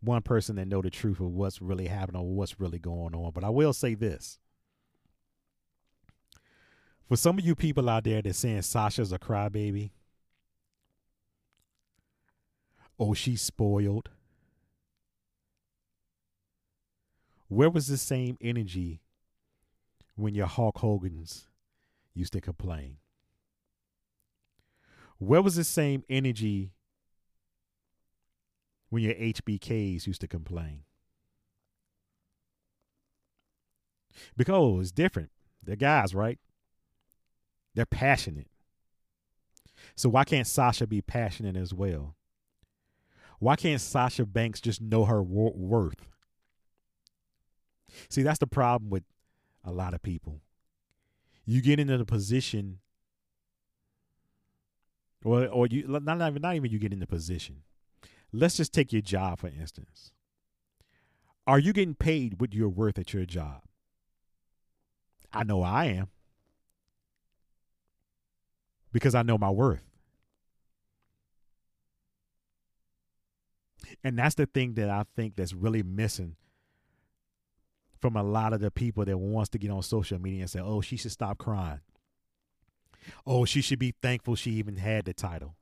one 0.00 0.22
person 0.22 0.56
that 0.56 0.68
know 0.68 0.82
the 0.82 0.90
truth 0.90 1.20
of 1.20 1.26
what's 1.26 1.62
really 1.62 1.86
happening 1.86 2.20
or 2.20 2.34
what's 2.34 2.58
really 2.60 2.78
going 2.78 3.14
on. 3.14 3.32
But 3.32 3.44
I 3.44 3.50
will 3.50 3.72
say 3.72 3.94
this. 3.94 4.38
For 7.08 7.16
some 7.16 7.38
of 7.38 7.44
you 7.44 7.54
people 7.54 7.88
out 7.90 8.04
there 8.04 8.22
that's 8.22 8.38
saying 8.38 8.62
Sasha's 8.62 9.12
a 9.12 9.18
crybaby, 9.18 9.90
oh, 12.98 13.14
she's 13.14 13.42
spoiled. 13.42 14.08
Where 17.48 17.70
was 17.70 17.88
the 17.88 17.98
same 17.98 18.38
energy 18.40 19.02
when 20.16 20.34
your 20.34 20.46
Hulk 20.46 20.78
Hogan's 20.78 21.46
used 22.14 22.32
to 22.32 22.40
complain? 22.40 22.96
Where 25.18 25.42
was 25.42 25.56
the 25.56 25.64
same 25.64 26.04
energy 26.08 26.72
when 28.88 29.02
your 29.02 29.14
HBKs 29.14 30.06
used 30.06 30.20
to 30.22 30.28
complain? 30.28 30.80
Because 34.36 34.80
it's 34.80 34.92
different. 34.92 35.30
They're 35.62 35.76
guys, 35.76 36.14
right? 36.14 36.38
They're 37.74 37.86
passionate. 37.86 38.48
So 39.96 40.08
why 40.08 40.24
can't 40.24 40.46
Sasha 40.46 40.86
be 40.86 41.00
passionate 41.00 41.56
as 41.56 41.74
well? 41.74 42.16
Why 43.38 43.56
can't 43.56 43.80
Sasha 43.80 44.24
Banks 44.24 44.60
just 44.60 44.80
know 44.80 45.04
her 45.04 45.22
worth? 45.22 46.06
See, 48.08 48.22
that's 48.22 48.38
the 48.38 48.46
problem 48.46 48.90
with 48.90 49.04
a 49.64 49.72
lot 49.72 49.94
of 49.94 50.02
people. 50.02 50.40
You 51.44 51.60
get 51.60 51.78
into 51.78 51.98
the 51.98 52.06
position, 52.06 52.78
or 55.24 55.46
or 55.46 55.66
you 55.66 55.86
not 55.86 56.20
even 56.28 56.42
not 56.42 56.56
even 56.56 56.70
you 56.70 56.78
get 56.78 56.92
in 56.92 57.00
the 57.00 57.06
position. 57.06 57.62
Let's 58.32 58.56
just 58.56 58.72
take 58.72 58.92
your 58.92 59.02
job 59.02 59.40
for 59.40 59.48
instance. 59.48 60.12
Are 61.46 61.58
you 61.58 61.72
getting 61.72 61.94
paid 61.94 62.40
what 62.40 62.54
you're 62.54 62.68
worth 62.68 62.98
at 62.98 63.12
your 63.12 63.26
job? 63.26 63.62
I 65.32 65.44
know 65.44 65.62
I 65.62 65.86
am. 65.86 66.08
Because 68.94 69.16
I 69.16 69.22
know 69.22 69.36
my 69.36 69.50
worth. 69.50 69.82
And 74.04 74.16
that's 74.16 74.36
the 74.36 74.46
thing 74.46 74.74
that 74.74 74.88
I 74.88 75.04
think 75.16 75.34
that's 75.34 75.52
really 75.52 75.82
missing 75.82 76.36
from 78.00 78.16
a 78.16 78.22
lot 78.22 78.52
of 78.52 78.60
the 78.60 78.70
people 78.70 79.04
that 79.04 79.18
wants 79.18 79.50
to 79.50 79.58
get 79.58 79.72
on 79.72 79.82
social 79.82 80.20
media 80.20 80.42
and 80.42 80.50
say, 80.50 80.60
"Oh, 80.60 80.80
she 80.80 80.96
should 80.96 81.10
stop 81.10 81.38
crying." 81.38 81.80
Oh, 83.26 83.44
she 83.44 83.60
should 83.60 83.80
be 83.80 83.94
thankful 84.00 84.36
she 84.36 84.52
even 84.52 84.76
had 84.76 85.06
the 85.06 85.12
title. 85.12 85.56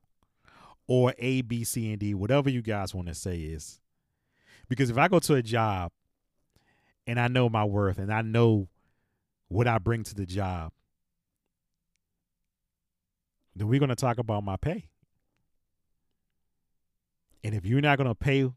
Or 0.87 1.13
A, 1.17 1.41
B, 1.41 1.63
C, 1.63 1.89
and 1.91 1.99
D, 1.99 2.13
whatever 2.13 2.49
you 2.49 2.61
guys 2.61 2.93
want 2.93 3.07
to 3.07 3.15
say 3.15 3.39
is. 3.39 3.79
Because 4.69 4.89
if 4.91 4.97
I 4.97 5.07
go 5.07 5.19
to 5.19 5.35
a 5.35 5.41
job 5.41 5.91
and 7.07 7.19
I 7.19 7.27
know 7.29 7.49
my 7.49 7.65
worth 7.65 7.97
and 7.97 8.13
I 8.13 8.21
know 8.21 8.67
what 9.47 9.67
I 9.67 9.79
bring 9.79 10.03
to 10.03 10.13
the 10.13 10.25
job, 10.25 10.71
then 13.55 13.67
we're 13.67 13.79
going 13.79 13.89
to 13.89 13.95
talk 13.95 14.17
about 14.17 14.43
my 14.43 14.57
pay. 14.57 14.85
And 17.43 17.53
if 17.53 17.65
you're 17.65 17.81
not 17.81 17.97
going 17.97 18.09
to 18.09 18.15
pay 18.15 18.49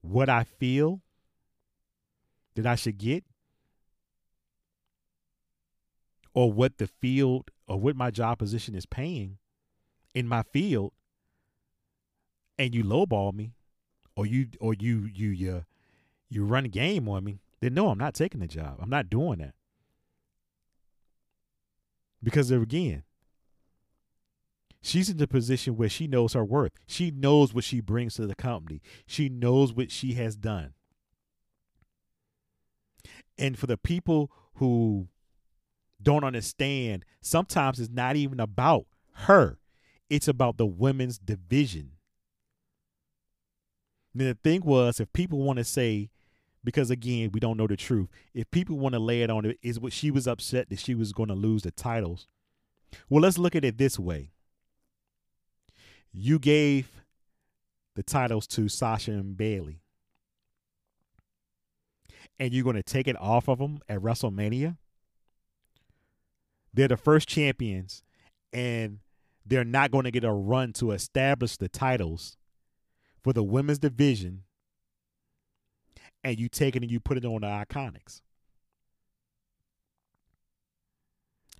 what 0.00 0.28
I 0.28 0.44
feel 0.44 1.00
that 2.56 2.66
I 2.66 2.74
should 2.74 2.98
get 2.98 3.24
or 6.34 6.52
what 6.52 6.78
the 6.78 6.86
field 6.86 7.50
or 7.68 7.78
what 7.78 7.96
my 7.96 8.10
job 8.10 8.38
position 8.38 8.74
is 8.74 8.86
paying 8.86 9.38
in 10.14 10.28
my 10.28 10.42
field 10.42 10.92
and 12.58 12.74
you 12.74 12.84
lowball 12.84 13.32
me 13.32 13.52
or 14.16 14.26
you 14.26 14.48
or 14.60 14.74
you 14.74 15.08
you 15.12 15.28
you 15.30 15.52
uh, 15.52 15.60
you 16.28 16.44
run 16.44 16.64
game 16.64 17.08
on 17.08 17.24
me, 17.24 17.40
then 17.60 17.74
no, 17.74 17.88
I'm 17.88 17.98
not 17.98 18.14
taking 18.14 18.40
the 18.40 18.46
job. 18.46 18.78
I'm 18.80 18.90
not 18.90 19.08
doing 19.08 19.38
that. 19.38 19.54
Because 22.22 22.50
again, 22.50 23.02
she's 24.84 25.08
in 25.08 25.16
the 25.16 25.26
position 25.26 25.76
where 25.76 25.88
she 25.88 26.06
knows 26.06 26.34
her 26.34 26.44
worth. 26.44 26.72
She 26.86 27.10
knows 27.10 27.54
what 27.54 27.64
she 27.64 27.80
brings 27.80 28.14
to 28.14 28.26
the 28.26 28.34
company. 28.34 28.82
She 29.06 29.28
knows 29.28 29.72
what 29.72 29.90
she 29.90 30.12
has 30.14 30.36
done. 30.36 30.74
And 33.38 33.58
for 33.58 33.66
the 33.66 33.78
people 33.78 34.30
who 34.56 35.08
don't 36.02 36.22
understand, 36.22 37.04
sometimes 37.20 37.80
it's 37.80 37.90
not 37.90 38.14
even 38.14 38.38
about 38.38 38.86
her, 39.14 39.58
it's 40.10 40.28
about 40.28 40.58
the 40.58 40.66
women's 40.66 41.18
division. 41.18 41.92
And 44.12 44.28
the 44.28 44.38
thing 44.44 44.60
was, 44.64 45.00
if 45.00 45.12
people 45.12 45.38
want 45.38 45.56
to 45.58 45.64
say, 45.64 46.10
because 46.62 46.90
again, 46.90 47.30
we 47.32 47.40
don't 47.40 47.56
know 47.56 47.66
the 47.66 47.76
truth, 47.76 48.08
if 48.32 48.50
people 48.50 48.78
want 48.78 48.94
to 48.94 49.00
lay 49.00 49.22
it 49.22 49.30
on 49.30 49.44
it, 49.44 49.58
is 49.62 49.80
what 49.80 49.92
she 49.92 50.10
was 50.10 50.28
upset 50.28 50.68
that 50.68 50.78
she 50.78 50.94
was 50.94 51.12
going 51.12 51.28
to 51.30 51.34
lose 51.34 51.62
the 51.62 51.70
titles. 51.70 52.28
Well, 53.08 53.22
let's 53.22 53.38
look 53.38 53.56
at 53.56 53.64
it 53.64 53.78
this 53.78 53.98
way. 53.98 54.33
You 56.16 56.38
gave 56.38 57.02
the 57.96 58.04
titles 58.04 58.46
to 58.46 58.68
Sasha 58.68 59.10
and 59.10 59.36
Bayley, 59.36 59.80
and 62.38 62.52
you're 62.52 62.64
going 62.64 62.76
to 62.76 62.82
take 62.84 63.08
it 63.08 63.20
off 63.20 63.48
of 63.48 63.58
them 63.58 63.80
at 63.88 63.98
WrestleMania, 63.98 64.76
they're 66.72 66.88
the 66.88 66.96
first 66.96 67.28
champions 67.28 68.02
and 68.52 68.98
they're 69.46 69.64
not 69.64 69.90
going 69.90 70.04
to 70.04 70.10
get 70.10 70.24
a 70.24 70.32
run 70.32 70.72
to 70.74 70.90
establish 70.92 71.56
the 71.56 71.68
titles 71.68 72.36
for 73.22 73.32
the 73.32 73.42
women's 73.42 73.78
division 73.78 74.42
and 76.22 76.38
you 76.38 76.48
take 76.48 76.74
it 76.74 76.82
and 76.82 76.90
you 76.90 77.00
put 77.00 77.16
it 77.16 77.24
on 77.24 77.42
the 77.42 77.46
IIconics. 77.46 78.22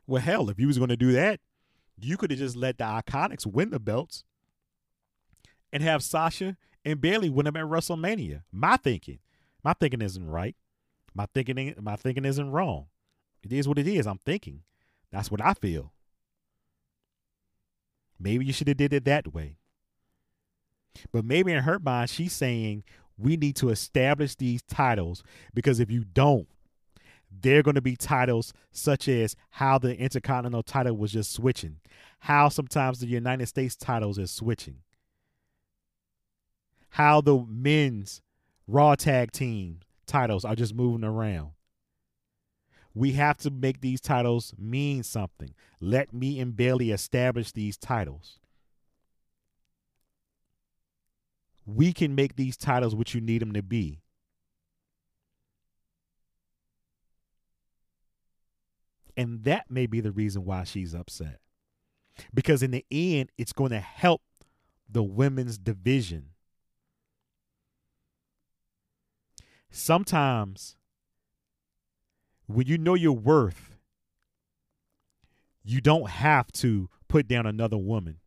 Well, 0.07 0.23
hell, 0.23 0.51
if 0.51 0.59
you 0.59 0.67
was 0.67 0.79
going 0.79 0.91
to 0.91 0.97
do 0.97 1.13
that, 1.13 1.41
you 2.01 2.17
could 2.17 2.31
have 2.31 2.39
just 2.39 2.57
let 2.57 2.79
the 2.79 2.85
IIconics 2.85 3.47
win 3.47 3.71
the 3.71 3.79
belts 3.79 4.25
and 5.75 5.83
have 5.83 6.05
Sasha 6.05 6.57
and 6.85 7.01
Bayley 7.01 7.29
win 7.29 7.45
them 7.45 7.57
at 7.57 7.64
WrestleMania. 7.64 8.43
My 8.53 8.77
thinking. 8.77 9.18
My 9.64 9.72
thinking 9.75 10.01
isn't 10.01 10.27
right. 10.27 10.55
My 11.12 11.27
thinking 11.35 11.75
my 11.81 11.97
thinking 11.97 12.25
isn't 12.25 12.51
wrong. 12.51 12.87
It 13.43 13.53
is 13.53 13.68
what 13.68 13.79
it 13.79 13.89
is. 13.89 14.07
I'm 14.07 14.18
thinking. 14.18 14.62
That's 15.11 15.31
what 15.31 15.45
I 15.45 15.53
feel. 15.55 15.93
Maybe 18.18 18.45
you 18.45 18.53
should 18.53 18.68
have 18.68 18.77
did 18.77 18.93
it 18.93 19.05
that 19.05 19.35
way. 19.35 19.59
But 21.12 21.25
maybe 21.25 21.53
in 21.53 21.64
her 21.64 21.81
mind, 21.81 22.09
she's 22.09 22.33
saying 22.33 22.85
we 23.18 23.37
need 23.37 23.57
to 23.57 23.70
establish 23.70 24.37
these 24.37 24.62
titles 24.62 25.25
because 25.53 25.81
if 25.81 25.91
you 25.91 26.05
don't, 26.05 26.47
they're 27.31 27.64
going 27.64 27.75
to 27.75 27.83
be 27.83 27.97
titles 27.97 28.53
such 28.70 29.09
as 29.09 29.35
how 29.51 29.79
the 29.79 29.97
Intercontinental 29.97 30.62
title 30.62 30.97
was 30.97 31.12
just 31.12 31.33
switching, 31.33 31.79
how 32.20 32.49
sometimes 32.49 33.01
the 33.01 33.09
United 33.09 33.47
States 33.47 33.75
titles 33.75 34.18
is 34.18 34.31
switching, 34.31 34.77
how 36.95 37.20
the 37.20 37.45
men's 37.49 38.22
Raw 38.68 38.95
tag 38.95 39.32
team 39.32 39.80
titles 40.07 40.45
are 40.45 40.55
just 40.55 40.76
moving 40.76 41.03
around. 41.03 41.51
We 42.95 43.12
have 43.12 43.36
to 43.38 43.51
make 43.51 43.80
these 43.80 44.01
titles 44.01 44.55
mean 44.57 45.03
something. 45.03 45.55
Let 45.80 46.14
me 46.14 46.38
and 46.38 46.57
Bayley 46.57 46.92
establish 46.92 47.51
these 47.51 47.76
titles. 47.76 48.38
We 51.66 51.92
can 51.92 52.14
make 52.14 52.36
these 52.36 52.57
titles 52.57 52.95
what 52.95 53.12
you 53.12 53.20
need 53.20 53.42
them 53.42 53.55
to 53.55 53.62
be. 53.62 54.01
And 59.16 59.42
that 59.42 59.68
may 59.68 59.86
be 59.86 60.01
the 60.01 60.12
reason 60.12 60.45
why 60.45 60.62
she's 60.62 60.95
upset. 60.95 61.40
Because 62.32 62.62
in 62.62 62.70
the 62.70 62.86
end, 62.92 63.32
it's 63.36 63.53
going 63.53 63.72
to 63.72 63.80
help 63.80 64.22
the 64.88 65.03
women's 65.03 65.59
division. 65.59 66.26
Sometimes 69.77 70.77
when 72.47 72.68
you 72.68 72.79
know 72.79 72.95
your 72.95 73.16
worth, 73.16 73.77
you 75.64 75.81
don't 75.81 76.09
have 76.09 76.53
to 76.53 76.89
put 77.09 77.27
down 77.27 77.45
another 77.45 77.77
woman. 77.77 78.18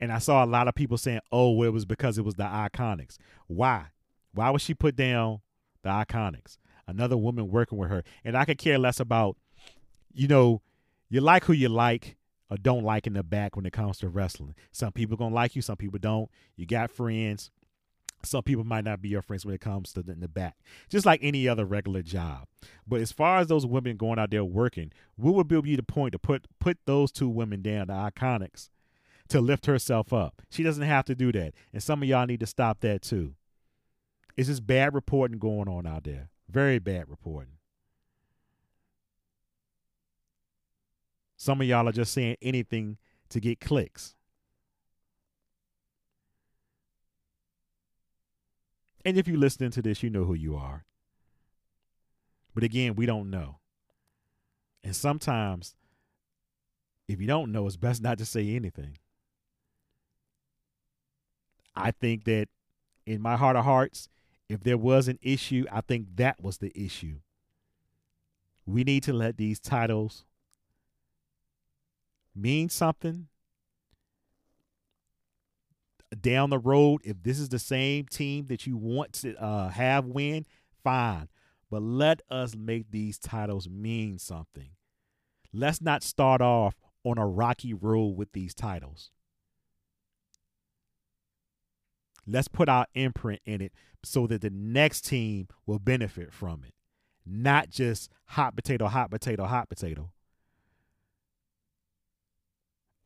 And 0.00 0.10
I 0.10 0.20
saw 0.20 0.42
a 0.42 0.46
lot 0.46 0.68
of 0.68 0.74
people 0.74 0.96
saying, 0.96 1.20
oh, 1.30 1.62
it 1.64 1.68
was 1.68 1.84
because 1.84 2.16
it 2.16 2.24
was 2.24 2.36
the 2.36 2.44
IIconics. 2.44 3.18
Why? 3.46 3.88
Why 4.32 4.48
would 4.48 4.62
she 4.62 4.72
put 4.72 4.96
down 4.96 5.42
the 5.82 5.90
IIconics? 5.90 6.56
Another 6.86 7.18
woman 7.18 7.50
working 7.50 7.76
with 7.76 7.90
her. 7.90 8.04
And 8.24 8.38
I 8.38 8.46
could 8.46 8.56
care 8.56 8.78
less 8.78 9.00
about, 9.00 9.36
you 10.14 10.28
know, 10.28 10.62
you 11.10 11.20
like 11.20 11.44
who 11.44 11.52
you 11.52 11.68
like 11.68 12.16
or 12.50 12.56
don't 12.56 12.84
like 12.84 13.06
in 13.06 13.12
the 13.12 13.22
back 13.22 13.54
when 13.54 13.66
it 13.66 13.74
comes 13.74 13.98
to 13.98 14.08
wrestling. 14.08 14.54
Some 14.70 14.92
people 14.92 15.18
to 15.18 15.26
like 15.26 15.54
you, 15.54 15.60
some 15.60 15.76
people 15.76 15.98
don't. 15.98 16.30
You 16.56 16.64
got 16.64 16.90
friends 16.90 17.50
some 18.24 18.42
people 18.42 18.64
might 18.64 18.84
not 18.84 19.00
be 19.02 19.08
your 19.08 19.22
friends 19.22 19.44
when 19.44 19.54
it 19.54 19.60
comes 19.60 19.92
to 19.92 20.02
the, 20.02 20.12
in 20.12 20.20
the 20.20 20.28
back, 20.28 20.56
just 20.88 21.06
like 21.06 21.20
any 21.22 21.48
other 21.48 21.64
regular 21.64 22.02
job. 22.02 22.46
But 22.86 23.00
as 23.00 23.12
far 23.12 23.38
as 23.38 23.48
those 23.48 23.66
women 23.66 23.96
going 23.96 24.18
out 24.18 24.30
there 24.30 24.44
working, 24.44 24.92
we 25.16 25.30
would 25.30 25.48
be 25.48 25.76
the 25.76 25.82
point 25.82 26.12
to 26.12 26.18
put 26.18 26.46
put 26.58 26.78
those 26.86 27.12
two 27.12 27.28
women 27.28 27.62
down, 27.62 27.88
the 27.88 27.94
IIconics, 27.94 28.70
to 29.28 29.40
lift 29.40 29.66
herself 29.66 30.12
up. 30.12 30.42
She 30.50 30.62
doesn't 30.62 30.82
have 30.84 31.04
to 31.06 31.14
do 31.14 31.32
that, 31.32 31.54
and 31.72 31.82
some 31.82 32.02
of 32.02 32.08
y'all 32.08 32.26
need 32.26 32.40
to 32.40 32.46
stop 32.46 32.80
that 32.80 33.02
too. 33.02 33.34
It's 34.36 34.48
just 34.48 34.66
bad 34.66 34.94
reporting 34.94 35.38
going 35.38 35.68
on 35.68 35.86
out 35.86 36.04
there, 36.04 36.30
very 36.48 36.78
bad 36.78 37.08
reporting. 37.08 37.54
Some 41.36 41.60
of 41.60 41.66
y'all 41.66 41.88
are 41.88 41.92
just 41.92 42.12
saying 42.12 42.36
anything 42.40 42.98
to 43.30 43.40
get 43.40 43.60
clicks. 43.60 44.14
And 49.04 49.18
if 49.18 49.26
you're 49.26 49.38
listening 49.38 49.70
to 49.72 49.82
this, 49.82 50.02
you 50.02 50.10
know 50.10 50.24
who 50.24 50.34
you 50.34 50.56
are. 50.56 50.84
But 52.54 52.64
again, 52.64 52.94
we 52.94 53.06
don't 53.06 53.30
know. 53.30 53.58
And 54.84 54.94
sometimes, 54.94 55.74
if 57.08 57.20
you 57.20 57.26
don't 57.26 57.52
know, 57.52 57.66
it's 57.66 57.76
best 57.76 58.02
not 58.02 58.18
to 58.18 58.24
say 58.24 58.54
anything. 58.54 58.98
I 61.74 61.90
think 61.90 62.24
that 62.24 62.48
in 63.06 63.20
my 63.20 63.36
heart 63.36 63.56
of 63.56 63.64
hearts, 63.64 64.08
if 64.48 64.60
there 64.60 64.76
was 64.76 65.08
an 65.08 65.18
issue, 65.22 65.64
I 65.72 65.80
think 65.80 66.16
that 66.16 66.42
was 66.42 66.58
the 66.58 66.72
issue. 66.78 67.20
We 68.66 68.84
need 68.84 69.02
to 69.04 69.12
let 69.12 69.36
these 69.36 69.58
titles 69.58 70.24
mean 72.34 72.68
something 72.68 73.28
down 76.20 76.50
the 76.50 76.58
road, 76.58 77.00
if 77.04 77.22
this 77.22 77.38
is 77.38 77.48
the 77.48 77.58
same 77.58 78.06
team 78.06 78.46
that 78.48 78.66
you 78.66 78.76
want 78.76 79.12
to 79.14 79.34
uh, 79.42 79.68
have 79.70 80.06
win, 80.06 80.46
fine. 80.82 81.28
But 81.70 81.82
let 81.82 82.20
us 82.30 82.54
make 82.54 82.90
these 82.90 83.18
titles 83.18 83.68
mean 83.68 84.18
something. 84.18 84.70
Let's 85.54 85.80
not 85.80 86.02
start 86.02 86.40
off 86.40 86.74
on 87.04 87.18
a 87.18 87.26
rocky 87.26 87.72
road 87.72 88.16
with 88.16 88.32
these 88.32 88.54
titles. 88.54 89.10
Let's 92.26 92.48
put 92.48 92.68
our 92.68 92.86
imprint 92.94 93.40
in 93.44 93.60
it 93.60 93.72
so 94.04 94.26
that 94.26 94.42
the 94.42 94.50
next 94.50 95.02
team 95.02 95.48
will 95.66 95.78
benefit 95.78 96.32
from 96.32 96.62
it, 96.64 96.74
not 97.26 97.70
just 97.70 98.10
hot 98.26 98.54
potato, 98.54 98.86
hot 98.86 99.10
potato, 99.10 99.44
hot 99.44 99.68
potato. 99.68 100.10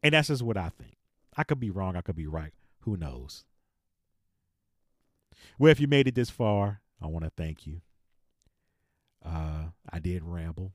And 0.02 0.12
that's 0.12 0.28
just 0.28 0.42
what 0.42 0.56
I 0.56 0.68
think. 0.68 0.96
I 1.36 1.44
could 1.44 1.60
be 1.60 1.70
wrong, 1.70 1.96
I 1.96 2.00
could 2.00 2.16
be 2.16 2.26
right. 2.26 2.52
Who 2.86 2.96
knows? 2.96 3.44
Well, 5.58 5.72
if 5.72 5.80
you 5.80 5.88
made 5.88 6.06
it 6.06 6.14
this 6.14 6.30
far, 6.30 6.82
I 7.02 7.08
want 7.08 7.24
to 7.24 7.32
thank 7.36 7.66
you. 7.66 7.80
Uh, 9.24 9.70
I 9.92 9.98
did 9.98 10.22
ramble. 10.22 10.72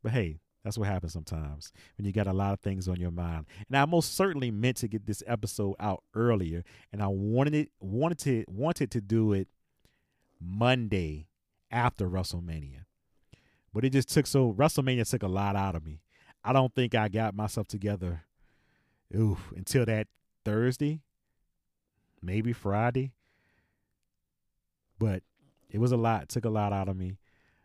But 0.00 0.12
hey, 0.12 0.38
that's 0.62 0.78
what 0.78 0.86
happens 0.86 1.12
sometimes 1.12 1.72
when 1.98 2.06
you 2.06 2.12
got 2.12 2.28
a 2.28 2.32
lot 2.32 2.52
of 2.52 2.60
things 2.60 2.86
on 2.86 3.00
your 3.00 3.10
mind. 3.10 3.46
And 3.66 3.76
I 3.76 3.84
most 3.84 4.14
certainly 4.14 4.52
meant 4.52 4.76
to 4.78 4.88
get 4.88 5.06
this 5.06 5.24
episode 5.26 5.74
out 5.80 6.04
earlier, 6.14 6.62
and 6.92 7.02
I 7.02 7.08
wanted 7.08 7.54
it 7.54 7.70
wanted 7.80 8.18
to 8.20 8.44
wanted 8.46 8.92
to 8.92 9.00
do 9.00 9.32
it 9.32 9.48
Monday 10.40 11.26
after 11.68 12.08
WrestleMania. 12.08 12.84
But 13.74 13.84
it 13.84 13.90
just 13.90 14.08
took 14.08 14.28
so 14.28 14.52
WrestleMania 14.52 15.08
took 15.10 15.24
a 15.24 15.28
lot 15.28 15.56
out 15.56 15.74
of 15.74 15.84
me. 15.84 16.00
I 16.44 16.52
don't 16.52 16.72
think 16.72 16.94
I 16.94 17.08
got 17.08 17.34
myself 17.34 17.66
together 17.66 18.22
ooh, 19.16 19.38
until 19.56 19.84
that 19.86 20.06
Thursday, 20.44 21.00
maybe 22.22 22.52
Friday. 22.52 23.12
But 24.98 25.22
it 25.70 25.78
was 25.78 25.92
a 25.92 25.96
lot, 25.96 26.28
took 26.28 26.44
a 26.44 26.50
lot 26.50 26.72
out 26.72 26.88
of 26.88 26.96
me. 26.96 27.18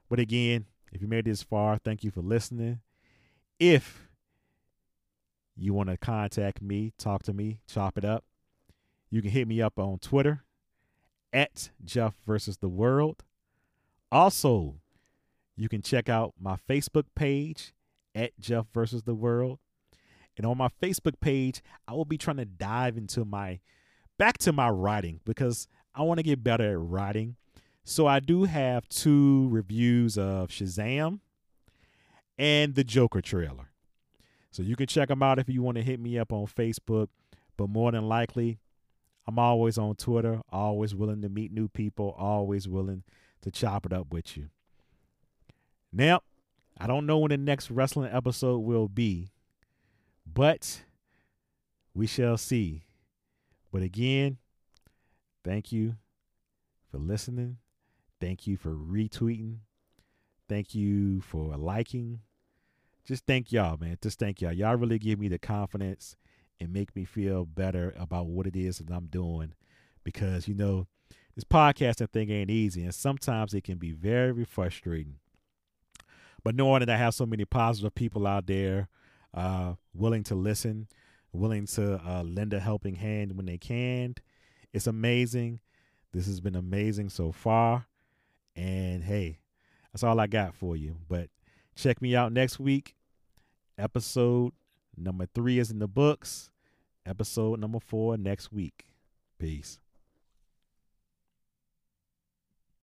But 0.10 0.20
again, 0.20 0.66
if 0.92 1.02
you 1.02 1.08
made 1.08 1.26
this 1.26 1.44
far, 1.44 1.78
thank 1.78 2.04
you 2.04 2.12
for 2.12 2.22
listening. 2.22 2.80
If 3.60 4.08
you 5.56 5.74
want 5.74 5.90
to 5.90 5.98
contact 5.98 6.62
me, 6.62 6.94
talk 6.98 7.24
to 7.24 7.34
me, 7.34 7.60
chop 7.68 7.98
it 7.98 8.06
up, 8.06 8.24
you 9.10 9.22
can 9.22 9.32
hit 9.32 9.48
me 9.48 9.62
up 9.62 9.80
on 9.80 10.00
Twitter 10.00 10.44
at 11.34 11.72
Jeff 11.84 12.16
versus 12.26 12.58
the 12.58 12.70
world. 12.70 13.24
Also, 14.12 14.76
you 15.56 15.68
can 15.68 15.82
check 15.82 16.08
out 16.08 16.34
my 16.40 16.56
Facebook 16.70 17.06
page 17.16 17.74
at 18.16 18.38
Jeff 18.40 18.66
versus 18.74 19.04
the 19.04 19.16
world. 19.16 19.60
And 20.38 20.46
on 20.46 20.58
my 20.58 20.70
Facebook 20.82 21.20
page, 21.20 21.62
I 21.88 21.94
will 21.94 22.06
be 22.06 22.18
trying 22.18 22.38
to 22.38 22.46
dive 22.46 22.96
into 22.96 23.26
my 23.26 23.60
back 24.18 24.38
to 24.40 24.54
my 24.54 24.70
writing 24.70 25.20
because 25.26 25.68
I 25.96 26.04
want 26.04 26.20
to 26.20 26.24
get 26.24 26.44
better 26.44 26.72
at 26.72 26.80
writing. 26.80 27.36
So 27.84 28.06
I 28.06 28.20
do 28.20 28.44
have 28.44 28.88
two 28.90 29.48
reviews 29.50 30.18
of 30.18 30.50
Shazam 30.50 31.20
and 32.38 32.76
the 32.76 32.84
Joker 32.84 33.22
trailer. 33.22 33.72
So 34.52 34.62
you 34.64 34.76
can 34.76 34.88
check 34.88 35.10
them 35.10 35.24
out 35.24 35.40
if 35.40 35.50
you 35.50 35.62
want 35.62 35.78
to 35.78 35.84
hit 35.84 36.00
me 36.00 36.18
up 36.18 36.32
on 36.32 36.46
Facebook. 36.48 37.08
But 37.58 37.70
more 37.70 37.92
than 37.92 38.08
likely, 38.08 38.60
I'm 39.26 39.40
always 39.40 39.78
on 39.78 39.96
Twitter, 39.96 40.42
always 40.52 40.94
willing 40.94 41.22
to 41.22 41.30
meet 41.30 41.52
new 41.52 41.68
people, 41.68 42.16
always 42.18 42.68
willing 42.68 43.04
to 43.42 43.52
chop 43.52 43.86
it 43.86 43.94
up 43.94 44.14
with 44.14 44.38
you. 44.38 44.50
Now, 45.92 46.22
I 46.78 46.88
don't 46.88 47.06
know 47.06 47.18
when 47.18 47.30
the 47.30 47.38
next 47.38 47.72
wrestling 47.72 48.12
episode 48.14 48.60
will 48.60 48.88
be, 48.88 49.30
but 50.34 50.84
we 51.94 52.08
shall 52.08 52.38
see. 52.38 52.84
But 53.72 53.82
again, 53.82 54.38
thank 55.44 55.72
you 55.72 55.96
for 56.92 56.98
listening. 56.98 57.58
Thank 58.20 58.48
you 58.48 58.58
for 58.58 58.72
retweeting. 58.72 59.58
Thank 60.50 60.74
you 60.74 61.22
for 61.22 61.56
liking. 61.58 62.22
Just 63.06 63.26
thank 63.26 63.52
y'all, 63.52 63.78
man. 63.78 63.98
Just 64.02 64.20
thank 64.20 64.42
y'all. 64.42 64.54
Y'all 64.54 64.76
really 64.76 65.00
give 65.00 65.20
me 65.20 65.28
the 65.28 65.40
confidence 65.40 66.16
and 66.60 66.74
make 66.74 66.96
me 66.96 67.06
feel 67.06 67.46
better 67.46 67.94
about 67.98 68.28
what 68.28 68.48
it 68.48 68.56
is 68.56 68.80
that 68.80 68.94
I'm 68.94 69.08
doing 69.08 69.54
because, 70.04 70.48
you 70.48 70.56
know, 70.56 70.88
this 71.36 71.44
podcasting 71.44 72.10
thing 72.10 72.32
ain't 72.32 72.50
easy 72.50 72.84
and 72.84 72.96
sometimes 72.96 73.54
it 73.54 73.64
can 73.64 73.78
be 73.78 73.92
very 73.92 74.44
frustrating. 74.46 75.20
But 76.44 76.56
knowing 76.56 76.80
that 76.80 76.90
I 76.90 76.98
have 76.98 77.14
so 77.14 77.26
many 77.26 77.46
positive 77.46 77.94
people 77.94 78.26
out 78.26 78.48
there 78.48 78.88
uh, 79.34 79.74
willing 79.94 80.24
to 80.24 80.36
listen, 80.36 80.88
willing 81.32 81.66
to 81.68 82.02
uh, 82.06 82.24
lend 82.24 82.54
a 82.54 82.60
helping 82.60 82.96
hand 82.96 83.36
when 83.36 83.46
they 83.46 83.58
can, 83.58 84.16
it's 84.74 84.88
amazing. 84.88 85.60
This 86.14 86.26
has 86.28 86.40
been 86.40 86.56
amazing 86.56 87.10
so 87.10 87.32
far. 87.32 87.88
And 88.56 89.04
hey, 89.04 89.40
that's 89.92 90.04
all 90.04 90.20
I 90.20 90.28
got 90.28 90.56
for 90.56 90.76
you. 90.76 90.98
But 91.08 91.30
check 91.76 92.02
me 92.02 92.16
out 92.16 92.32
next 92.32 92.60
week. 92.60 92.96
Episode 93.78 94.54
number 94.96 95.28
three 95.34 95.60
is 95.60 95.72
in 95.72 95.80
the 95.80 95.88
books. 95.88 96.52
Episode 97.06 97.60
number 97.60 97.80
four 97.80 98.18
next 98.18 98.52
week. 98.52 98.88
Peace. 99.40 99.80